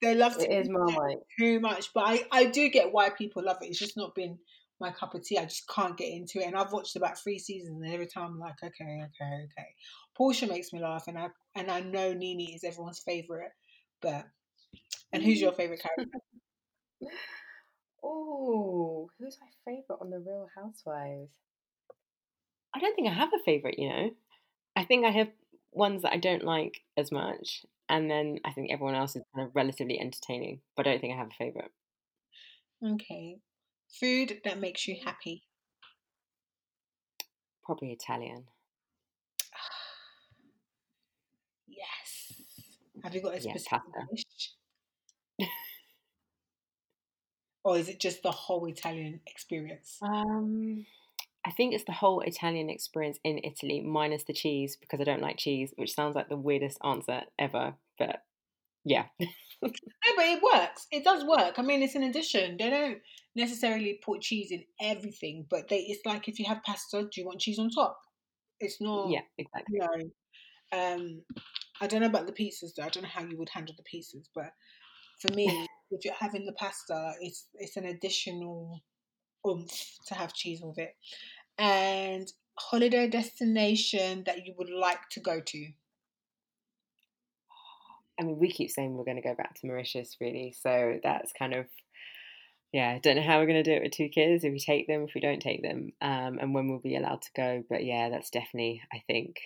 They 0.00 0.14
love 0.14 0.36
to 0.38 0.52
It 0.52 0.62
is 0.62 0.68
Marmite. 0.68 1.18
too 1.38 1.60
much, 1.60 1.92
but 1.94 2.04
I, 2.06 2.24
I 2.32 2.44
do 2.46 2.68
get 2.68 2.92
why 2.92 3.10
people 3.10 3.44
love 3.44 3.58
it. 3.62 3.66
It's 3.66 3.78
just 3.78 3.96
not 3.96 4.14
been 4.14 4.38
my 4.80 4.90
cup 4.90 5.14
of 5.14 5.22
tea. 5.22 5.38
I 5.38 5.44
just 5.44 5.68
can't 5.68 5.96
get 5.96 6.10
into 6.10 6.40
it, 6.40 6.46
and 6.46 6.56
I've 6.56 6.72
watched 6.72 6.96
about 6.96 7.18
three 7.18 7.38
seasons, 7.38 7.80
and 7.82 7.92
every 7.92 8.06
time 8.06 8.32
I'm 8.32 8.38
like, 8.38 8.56
okay, 8.62 8.84
okay, 9.04 9.44
okay. 9.44 9.68
Porsha 10.18 10.48
makes 10.48 10.72
me 10.72 10.80
laugh, 10.80 11.04
and 11.06 11.18
I 11.18 11.28
and 11.54 11.70
I 11.70 11.80
know 11.80 12.12
NeNe 12.12 12.54
is 12.54 12.64
everyone's 12.64 13.00
favorite, 13.00 13.52
but 14.00 14.26
and 15.12 15.22
who's 15.22 15.40
your 15.40 15.52
favorite 15.52 15.82
character? 15.82 16.18
Oh, 18.04 19.08
who's 19.18 19.38
my 19.40 19.46
favorite 19.64 19.98
on 20.00 20.10
the 20.10 20.18
Real 20.18 20.48
Housewives? 20.56 21.30
I 22.74 22.80
don't 22.80 22.94
think 22.96 23.08
I 23.08 23.12
have 23.12 23.30
a 23.32 23.42
favorite. 23.44 23.78
You 23.78 23.88
know, 23.88 24.10
I 24.74 24.84
think 24.84 25.04
I 25.06 25.10
have 25.10 25.28
ones 25.72 26.02
that 26.02 26.12
I 26.12 26.18
don't 26.18 26.44
like 26.44 26.82
as 26.96 27.10
much, 27.12 27.64
and 27.88 28.10
then 28.10 28.38
I 28.44 28.52
think 28.52 28.70
everyone 28.70 28.94
else 28.94 29.16
is 29.16 29.22
kind 29.34 29.46
of 29.48 29.54
relatively 29.56 29.98
entertaining. 30.00 30.62
But 30.76 30.86
I 30.86 30.92
don't 30.92 31.00
think 31.00 31.14
I 31.14 31.18
have 31.18 31.28
a 31.28 31.34
favorite. 31.34 31.72
Okay, 32.80 33.40
food 33.88 34.40
that 34.44 34.58
makes 34.60 34.86
you 34.86 34.96
happy. 35.04 35.44
Probably 37.64 37.90
Italian. 37.90 38.46
Yes. 41.66 42.32
Have 43.02 43.14
you 43.14 43.20
got 43.22 43.34
a 43.34 43.40
Yeah, 43.40 43.52
specific 43.52 43.64
pasta. 43.64 44.08
dish, 44.10 44.24
or 47.64 47.76
is 47.78 47.88
it 47.88 47.98
just 48.00 48.22
the 48.22 48.30
whole 48.30 48.66
Italian 48.66 49.20
experience? 49.26 49.98
Um, 50.02 50.84
I 51.44 51.50
think 51.50 51.74
it's 51.74 51.84
the 51.84 51.92
whole 51.92 52.20
Italian 52.20 52.70
experience 52.70 53.18
in 53.24 53.40
Italy, 53.42 53.80
minus 53.80 54.24
the 54.24 54.32
cheese, 54.32 54.76
because 54.76 55.00
I 55.00 55.04
don't 55.04 55.22
like 55.22 55.38
cheese, 55.38 55.72
which 55.76 55.94
sounds 55.94 56.14
like 56.14 56.28
the 56.28 56.36
weirdest 56.36 56.78
answer 56.84 57.22
ever. 57.38 57.74
But 57.98 58.22
yeah, 58.84 59.06
No, 59.62 59.70
but 60.16 60.24
it 60.24 60.42
works. 60.42 60.86
It 60.90 61.04
does 61.04 61.24
work. 61.24 61.58
I 61.58 61.62
mean, 61.62 61.82
it's 61.82 61.94
an 61.94 62.02
addition. 62.02 62.56
They 62.58 62.68
don't 62.70 62.98
necessarily 63.36 64.00
put 64.04 64.20
cheese 64.20 64.50
in 64.50 64.64
everything, 64.80 65.46
but 65.48 65.68
they 65.68 65.78
it's 65.78 66.04
like 66.04 66.28
if 66.28 66.38
you 66.38 66.46
have 66.46 66.62
pasta, 66.64 67.02
do 67.02 67.20
you 67.20 67.26
want 67.26 67.40
cheese 67.40 67.58
on 67.58 67.70
top? 67.70 67.98
It's 68.58 68.80
not, 68.80 69.10
yeah, 69.10 69.20
exactly. 69.38 69.78
you 69.78 69.80
know. 69.80 70.10
Um, 70.74 71.22
I 71.80 71.86
don't 71.86 72.00
know 72.00 72.06
about 72.06 72.26
the 72.26 72.32
pizzas 72.32 72.74
though. 72.76 72.84
I 72.84 72.88
don't 72.88 73.04
know 73.04 73.08
how 73.08 73.22
you 73.22 73.36
would 73.38 73.50
handle 73.50 73.74
the 73.76 73.84
pizzas, 73.98 74.26
but 74.34 74.52
for 75.20 75.32
me, 75.34 75.68
if 75.90 76.04
you're 76.04 76.14
having 76.14 76.44
the 76.44 76.52
pasta, 76.54 77.12
it's 77.20 77.46
it's 77.54 77.76
an 77.76 77.86
additional 77.86 78.82
oomph 79.46 79.98
to 80.06 80.14
have 80.14 80.32
cheese 80.32 80.60
with 80.62 80.78
it. 80.78 80.94
And 81.58 82.30
holiday 82.58 83.08
destination 83.08 84.24
that 84.26 84.46
you 84.46 84.54
would 84.58 84.70
like 84.70 85.08
to 85.10 85.20
go 85.20 85.40
to. 85.40 85.66
I 88.20 88.24
mean, 88.24 88.38
we 88.38 88.50
keep 88.50 88.70
saying 88.70 88.94
we're 88.94 89.04
going 89.04 89.16
to 89.16 89.22
go 89.22 89.34
back 89.34 89.54
to 89.54 89.66
Mauritius, 89.66 90.16
really. 90.20 90.54
So 90.60 90.98
that's 91.02 91.32
kind 91.38 91.54
of, 91.54 91.66
yeah, 92.72 92.90
I 92.90 92.98
don't 92.98 93.16
know 93.16 93.22
how 93.22 93.38
we're 93.38 93.46
going 93.46 93.62
to 93.62 93.70
do 93.70 93.72
it 93.72 93.82
with 93.82 93.92
two 93.92 94.08
kids, 94.08 94.44
if 94.44 94.52
we 94.52 94.60
take 94.60 94.86
them, 94.86 95.06
if 95.08 95.14
we 95.14 95.20
don't 95.20 95.40
take 95.40 95.62
them, 95.62 95.92
um, 96.00 96.38
and 96.40 96.54
when 96.54 96.68
we'll 96.68 96.78
be 96.78 96.96
allowed 96.96 97.22
to 97.22 97.30
go. 97.34 97.64
But 97.68 97.84
yeah, 97.84 98.10
that's 98.10 98.30
definitely, 98.30 98.82
I 98.92 99.02
think, 99.06 99.36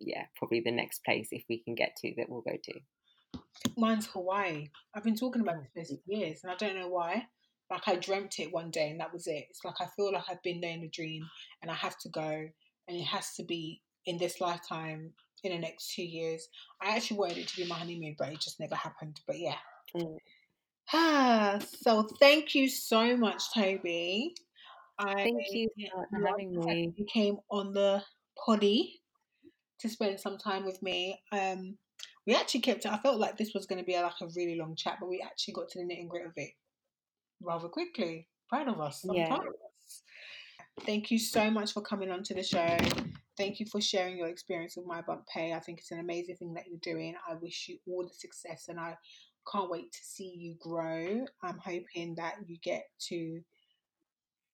yeah, 0.00 0.24
probably 0.36 0.60
the 0.60 0.70
next 0.70 1.04
place 1.04 1.28
if 1.30 1.44
we 1.48 1.62
can 1.62 1.74
get 1.74 1.96
to 1.96 2.14
that 2.16 2.28
we'll 2.28 2.40
go 2.40 2.56
to. 2.62 3.40
Mine's 3.76 4.06
Hawaii. 4.06 4.68
I've 4.94 5.04
been 5.04 5.16
talking 5.16 5.42
about 5.42 5.56
Oh, 5.56 5.60
this 5.60 5.70
place 5.88 6.00
for 6.04 6.12
years, 6.12 6.40
and 6.42 6.50
I 6.50 6.56
don't 6.56 6.76
know 6.76 6.88
why. 6.88 7.26
Like 7.72 7.88
I 7.88 7.96
dreamt 7.96 8.38
it 8.38 8.52
one 8.52 8.70
day, 8.70 8.90
and 8.90 9.00
that 9.00 9.12
was 9.12 9.26
it. 9.26 9.46
It's 9.48 9.64
like 9.64 9.80
I 9.80 9.86
feel 9.96 10.12
like 10.12 10.24
I've 10.28 10.42
been 10.42 10.60
there 10.60 10.72
in 10.72 10.82
a 10.82 10.88
dream, 10.88 11.26
and 11.62 11.70
I 11.70 11.74
have 11.74 11.98
to 12.00 12.10
go, 12.10 12.20
and 12.20 12.96
it 12.96 13.04
has 13.04 13.34
to 13.36 13.44
be 13.44 13.80
in 14.04 14.18
this 14.18 14.42
lifetime, 14.42 15.12
in 15.42 15.52
the 15.52 15.58
next 15.58 15.94
two 15.94 16.04
years. 16.04 16.48
I 16.82 16.94
actually 16.94 17.18
wanted 17.18 17.38
it 17.38 17.48
to 17.48 17.56
be 17.56 17.66
my 17.66 17.76
honeymoon, 17.76 18.14
but 18.18 18.28
it 18.28 18.40
just 18.40 18.60
never 18.60 18.74
happened. 18.74 19.20
But 19.26 19.38
yeah. 19.38 19.56
Mm. 19.96 20.18
Ah, 20.92 21.58
so 21.82 22.06
thank 22.20 22.54
you 22.54 22.68
so 22.68 23.16
much, 23.16 23.42
Tobi. 23.56 24.34
I 24.98 25.14
Thank 25.14 25.42
you 25.52 25.68
for 25.90 26.28
having 26.28 26.60
me. 26.60 26.92
You 26.94 27.06
came 27.06 27.38
on 27.50 27.72
the 27.72 28.02
poddy 28.44 29.00
to 29.80 29.88
spend 29.88 30.20
some 30.20 30.36
time 30.36 30.66
with 30.66 30.80
me. 30.82 31.20
Um, 31.32 31.78
we 32.26 32.34
actually 32.34 32.60
kept 32.60 32.84
it. 32.84 32.92
I 32.92 32.98
felt 32.98 33.18
like 33.18 33.38
this 33.38 33.54
was 33.54 33.64
going 33.64 33.80
to 33.80 33.84
be 33.84 33.98
like 33.98 34.12
a 34.20 34.28
really 34.36 34.56
long 34.56 34.76
chat, 34.76 34.98
but 35.00 35.08
we 35.08 35.24
actually 35.24 35.54
got 35.54 35.70
to 35.70 35.78
the 35.78 35.86
nit 35.86 35.98
and 35.98 36.10
grit 36.10 36.26
of 36.26 36.32
it 36.36 36.50
rather 37.42 37.68
quickly. 37.68 38.28
Proud 38.48 38.68
of 38.68 38.80
us. 38.80 39.04
I'm 39.04 39.14
Yeah. 39.14 39.28
proud 39.28 39.46
of 39.46 39.54
us. 39.54 40.02
Thank 40.80 41.10
you 41.10 41.18
so 41.18 41.50
much 41.50 41.72
for 41.72 41.80
coming 41.82 42.10
onto 42.10 42.34
the 42.34 42.42
show. 42.42 42.78
Thank 43.36 43.60
you 43.60 43.66
for 43.66 43.80
sharing 43.80 44.16
your 44.16 44.28
experience 44.28 44.76
with 44.76 44.86
My 44.86 45.00
Bump 45.02 45.26
Pay. 45.26 45.52
I 45.52 45.60
think 45.60 45.78
it's 45.78 45.90
an 45.90 46.00
amazing 46.00 46.36
thing 46.36 46.54
that 46.54 46.66
you're 46.66 46.78
doing. 46.78 47.14
I 47.28 47.34
wish 47.34 47.68
you 47.68 47.78
all 47.86 48.04
the 48.04 48.14
success 48.14 48.68
and 48.68 48.78
I 48.78 48.96
can't 49.50 49.70
wait 49.70 49.90
to 49.92 50.04
see 50.04 50.34
you 50.36 50.54
grow. 50.60 51.24
I'm 51.42 51.58
hoping 51.58 52.14
that 52.16 52.36
you 52.46 52.58
get 52.58 52.84
to 53.08 53.42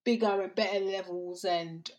bigger 0.04 0.42
and 0.42 0.54
better 0.54 0.80
levels 0.80 1.44
and 1.44 1.90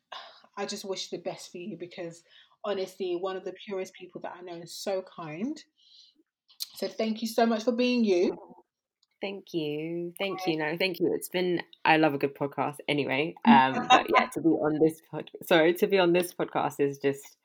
I 0.58 0.66
just 0.66 0.86
wish 0.86 1.10
the 1.10 1.18
best 1.18 1.52
for 1.52 1.58
you 1.58 1.78
because 1.78 2.24
honestly, 2.64 3.16
one 3.16 3.36
of 3.36 3.46
the 3.46 3.54
purest 3.54 3.94
people 3.94 4.22
that 4.22 4.36
I 4.38 4.42
know 4.42 4.56
is 4.56 4.76
so 4.76 5.04
kind. 5.16 5.62
So 6.76 6.88
thank 6.88 7.22
you 7.22 7.28
so 7.28 7.46
much 7.46 7.64
for 7.64 7.72
being 7.72 8.04
you. 8.04 8.38
Thank 9.22 9.54
you. 9.54 10.14
Thank 10.18 10.48
you. 10.48 10.58
No, 10.58 10.76
thank 10.78 11.00
you. 11.00 11.12
It's 11.14 11.30
been 11.30 11.62
I 11.84 11.98
love 11.98 12.14
a 12.14 12.18
good 12.18 12.36
podcast 12.36 12.78
anyway. 12.88 13.36
Um 13.46 13.88
but 13.90 14.08
yeah, 14.10 14.28
to 14.34 14.42
be 14.42 14.50
on 14.50 14.80
this 14.80 15.02
pod 15.12 15.30
sorry, 15.46 15.74
to 15.76 15.88
be 15.88 16.00
on 16.00 16.14
this 16.14 16.34
podcast 16.34 16.80
is 16.80 16.98
just 17.00 17.38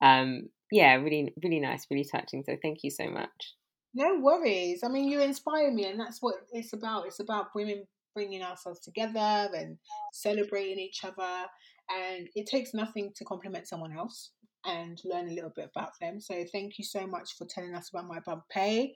um 0.00 0.48
yeah, 0.70 0.94
really 0.94 1.34
really 1.42 1.60
nice, 1.60 1.86
really 1.90 2.04
touching. 2.04 2.44
So 2.44 2.56
thank 2.62 2.84
you 2.84 2.90
so 2.90 3.08
much. 3.08 3.54
No 3.94 4.18
worries. 4.20 4.84
I 4.84 4.88
mean, 4.88 5.08
you 5.08 5.20
inspire 5.20 5.72
me, 5.72 5.86
and 5.86 5.98
that's 5.98 6.20
what 6.20 6.36
it's 6.52 6.72
about. 6.72 7.06
It's 7.06 7.20
about 7.20 7.54
women 7.54 7.84
bringing 8.14 8.42
ourselves 8.42 8.80
together 8.80 9.48
and 9.56 9.78
celebrating 10.12 10.78
each 10.78 11.04
other. 11.04 11.46
And 11.90 12.28
it 12.34 12.46
takes 12.46 12.74
nothing 12.74 13.12
to 13.16 13.24
compliment 13.24 13.66
someone 13.66 13.96
else 13.96 14.32
and 14.64 15.00
learn 15.04 15.28
a 15.28 15.32
little 15.32 15.52
bit 15.54 15.70
about 15.74 15.92
them. 16.00 16.20
So, 16.20 16.44
thank 16.52 16.78
you 16.78 16.84
so 16.84 17.06
much 17.06 17.36
for 17.38 17.46
telling 17.46 17.74
us 17.74 17.88
about 17.88 18.06
my 18.06 18.20
bump 18.20 18.44
pay. 18.50 18.94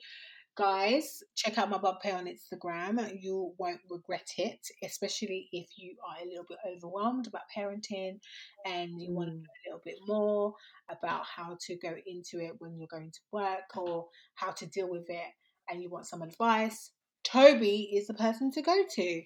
Guys, 0.54 1.22
check 1.34 1.56
out 1.56 1.70
my 1.70 1.78
bump 1.78 2.00
pay 2.02 2.10
on 2.12 2.26
Instagram. 2.26 3.10
You 3.18 3.54
won't 3.58 3.80
regret 3.90 4.28
it, 4.36 4.60
especially 4.84 5.48
if 5.50 5.66
you 5.78 5.96
are 6.06 6.22
a 6.22 6.28
little 6.28 6.44
bit 6.46 6.58
overwhelmed 6.68 7.26
about 7.26 7.42
parenting 7.56 8.20
and 8.66 9.00
you 9.00 9.14
want 9.14 9.30
to 9.30 9.34
Mm. 9.34 9.40
know 9.40 9.48
a 9.48 9.64
little 9.66 9.82
bit 9.84 9.98
more 10.06 10.54
about 10.90 11.24
how 11.24 11.56
to 11.58 11.76
go 11.78 11.94
into 12.06 12.38
it 12.38 12.52
when 12.60 12.76
you're 12.76 12.86
going 12.88 13.10
to 13.10 13.20
work 13.32 13.74
or 13.76 14.08
how 14.34 14.50
to 14.50 14.66
deal 14.66 14.90
with 14.90 15.08
it 15.08 15.32
and 15.70 15.82
you 15.82 15.88
want 15.88 16.06
some 16.06 16.20
advice. 16.20 16.92
Tobi 17.24 17.88
is 17.96 18.06
the 18.06 18.14
person 18.14 18.50
to 18.52 18.60
go 18.62 18.76
to. 18.90 19.22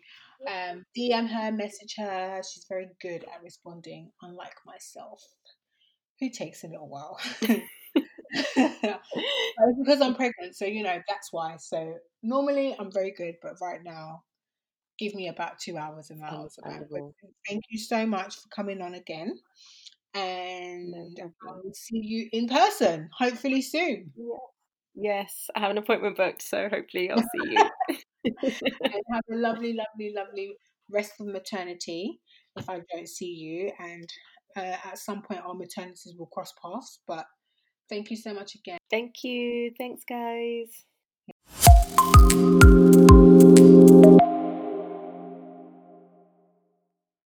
Um, 0.46 0.84
DM 0.96 1.26
her, 1.28 1.50
message 1.50 1.94
her. 1.96 2.40
She's 2.44 2.66
very 2.68 2.88
good 3.00 3.24
at 3.24 3.42
responding, 3.42 4.12
unlike 4.22 4.54
myself, 4.64 5.22
who 6.20 6.30
takes 6.30 6.62
a 6.62 6.68
little 6.68 6.88
while. 6.88 7.18
Because 9.78 10.02
I'm 10.02 10.14
pregnant, 10.14 10.54
so 10.54 10.66
you 10.66 10.82
know 10.82 11.00
that's 11.08 11.32
why. 11.32 11.56
So 11.58 11.94
normally 12.22 12.76
I'm 12.78 12.92
very 12.92 13.12
good, 13.16 13.36
but 13.42 13.52
right 13.62 13.80
now, 13.82 14.22
give 14.98 15.14
me 15.14 15.28
about 15.28 15.58
two 15.58 15.78
hours 15.78 16.10
and 16.10 16.22
answer 16.22 16.60
back. 16.62 16.82
But 16.90 17.00
thank 17.48 17.62
you 17.70 17.78
so 17.78 18.04
much 18.06 18.34
for 18.34 18.48
coming 18.54 18.82
on 18.82 18.94
again, 18.94 19.38
and 20.14 21.18
I 21.22 21.52
will 21.52 21.72
see 21.72 22.00
you 22.02 22.28
in 22.32 22.48
person 22.48 23.08
hopefully 23.18 23.62
soon. 23.62 24.12
Yeah. 24.16 24.36
Yes, 24.98 25.48
I 25.54 25.60
have 25.60 25.70
an 25.70 25.78
appointment 25.78 26.16
booked, 26.16 26.42
so 26.42 26.68
hopefully 26.70 27.10
I'll 27.10 27.18
see 27.18 27.50
you. 27.50 27.70
and 28.24 29.02
have 29.12 29.24
a 29.30 29.36
lovely, 29.36 29.74
lovely, 29.74 30.14
lovely 30.14 30.56
rest 30.90 31.12
of 31.20 31.26
maternity 31.26 32.20
if 32.56 32.68
I 32.68 32.80
don't 32.92 33.08
see 33.08 33.26
you. 33.26 33.72
And 33.78 34.08
uh, 34.56 34.76
at 34.84 34.98
some 34.98 35.22
point, 35.22 35.42
our 35.44 35.54
maternities 35.54 36.16
will 36.18 36.30
cross 36.32 36.52
paths. 36.62 37.00
But 37.06 37.26
Thank 37.88 38.10
you 38.10 38.16
so 38.16 38.34
much 38.34 38.54
again. 38.54 38.78
Thank 38.90 39.22
you. 39.24 39.72
Thanks, 39.78 40.02
guys. 40.08 40.84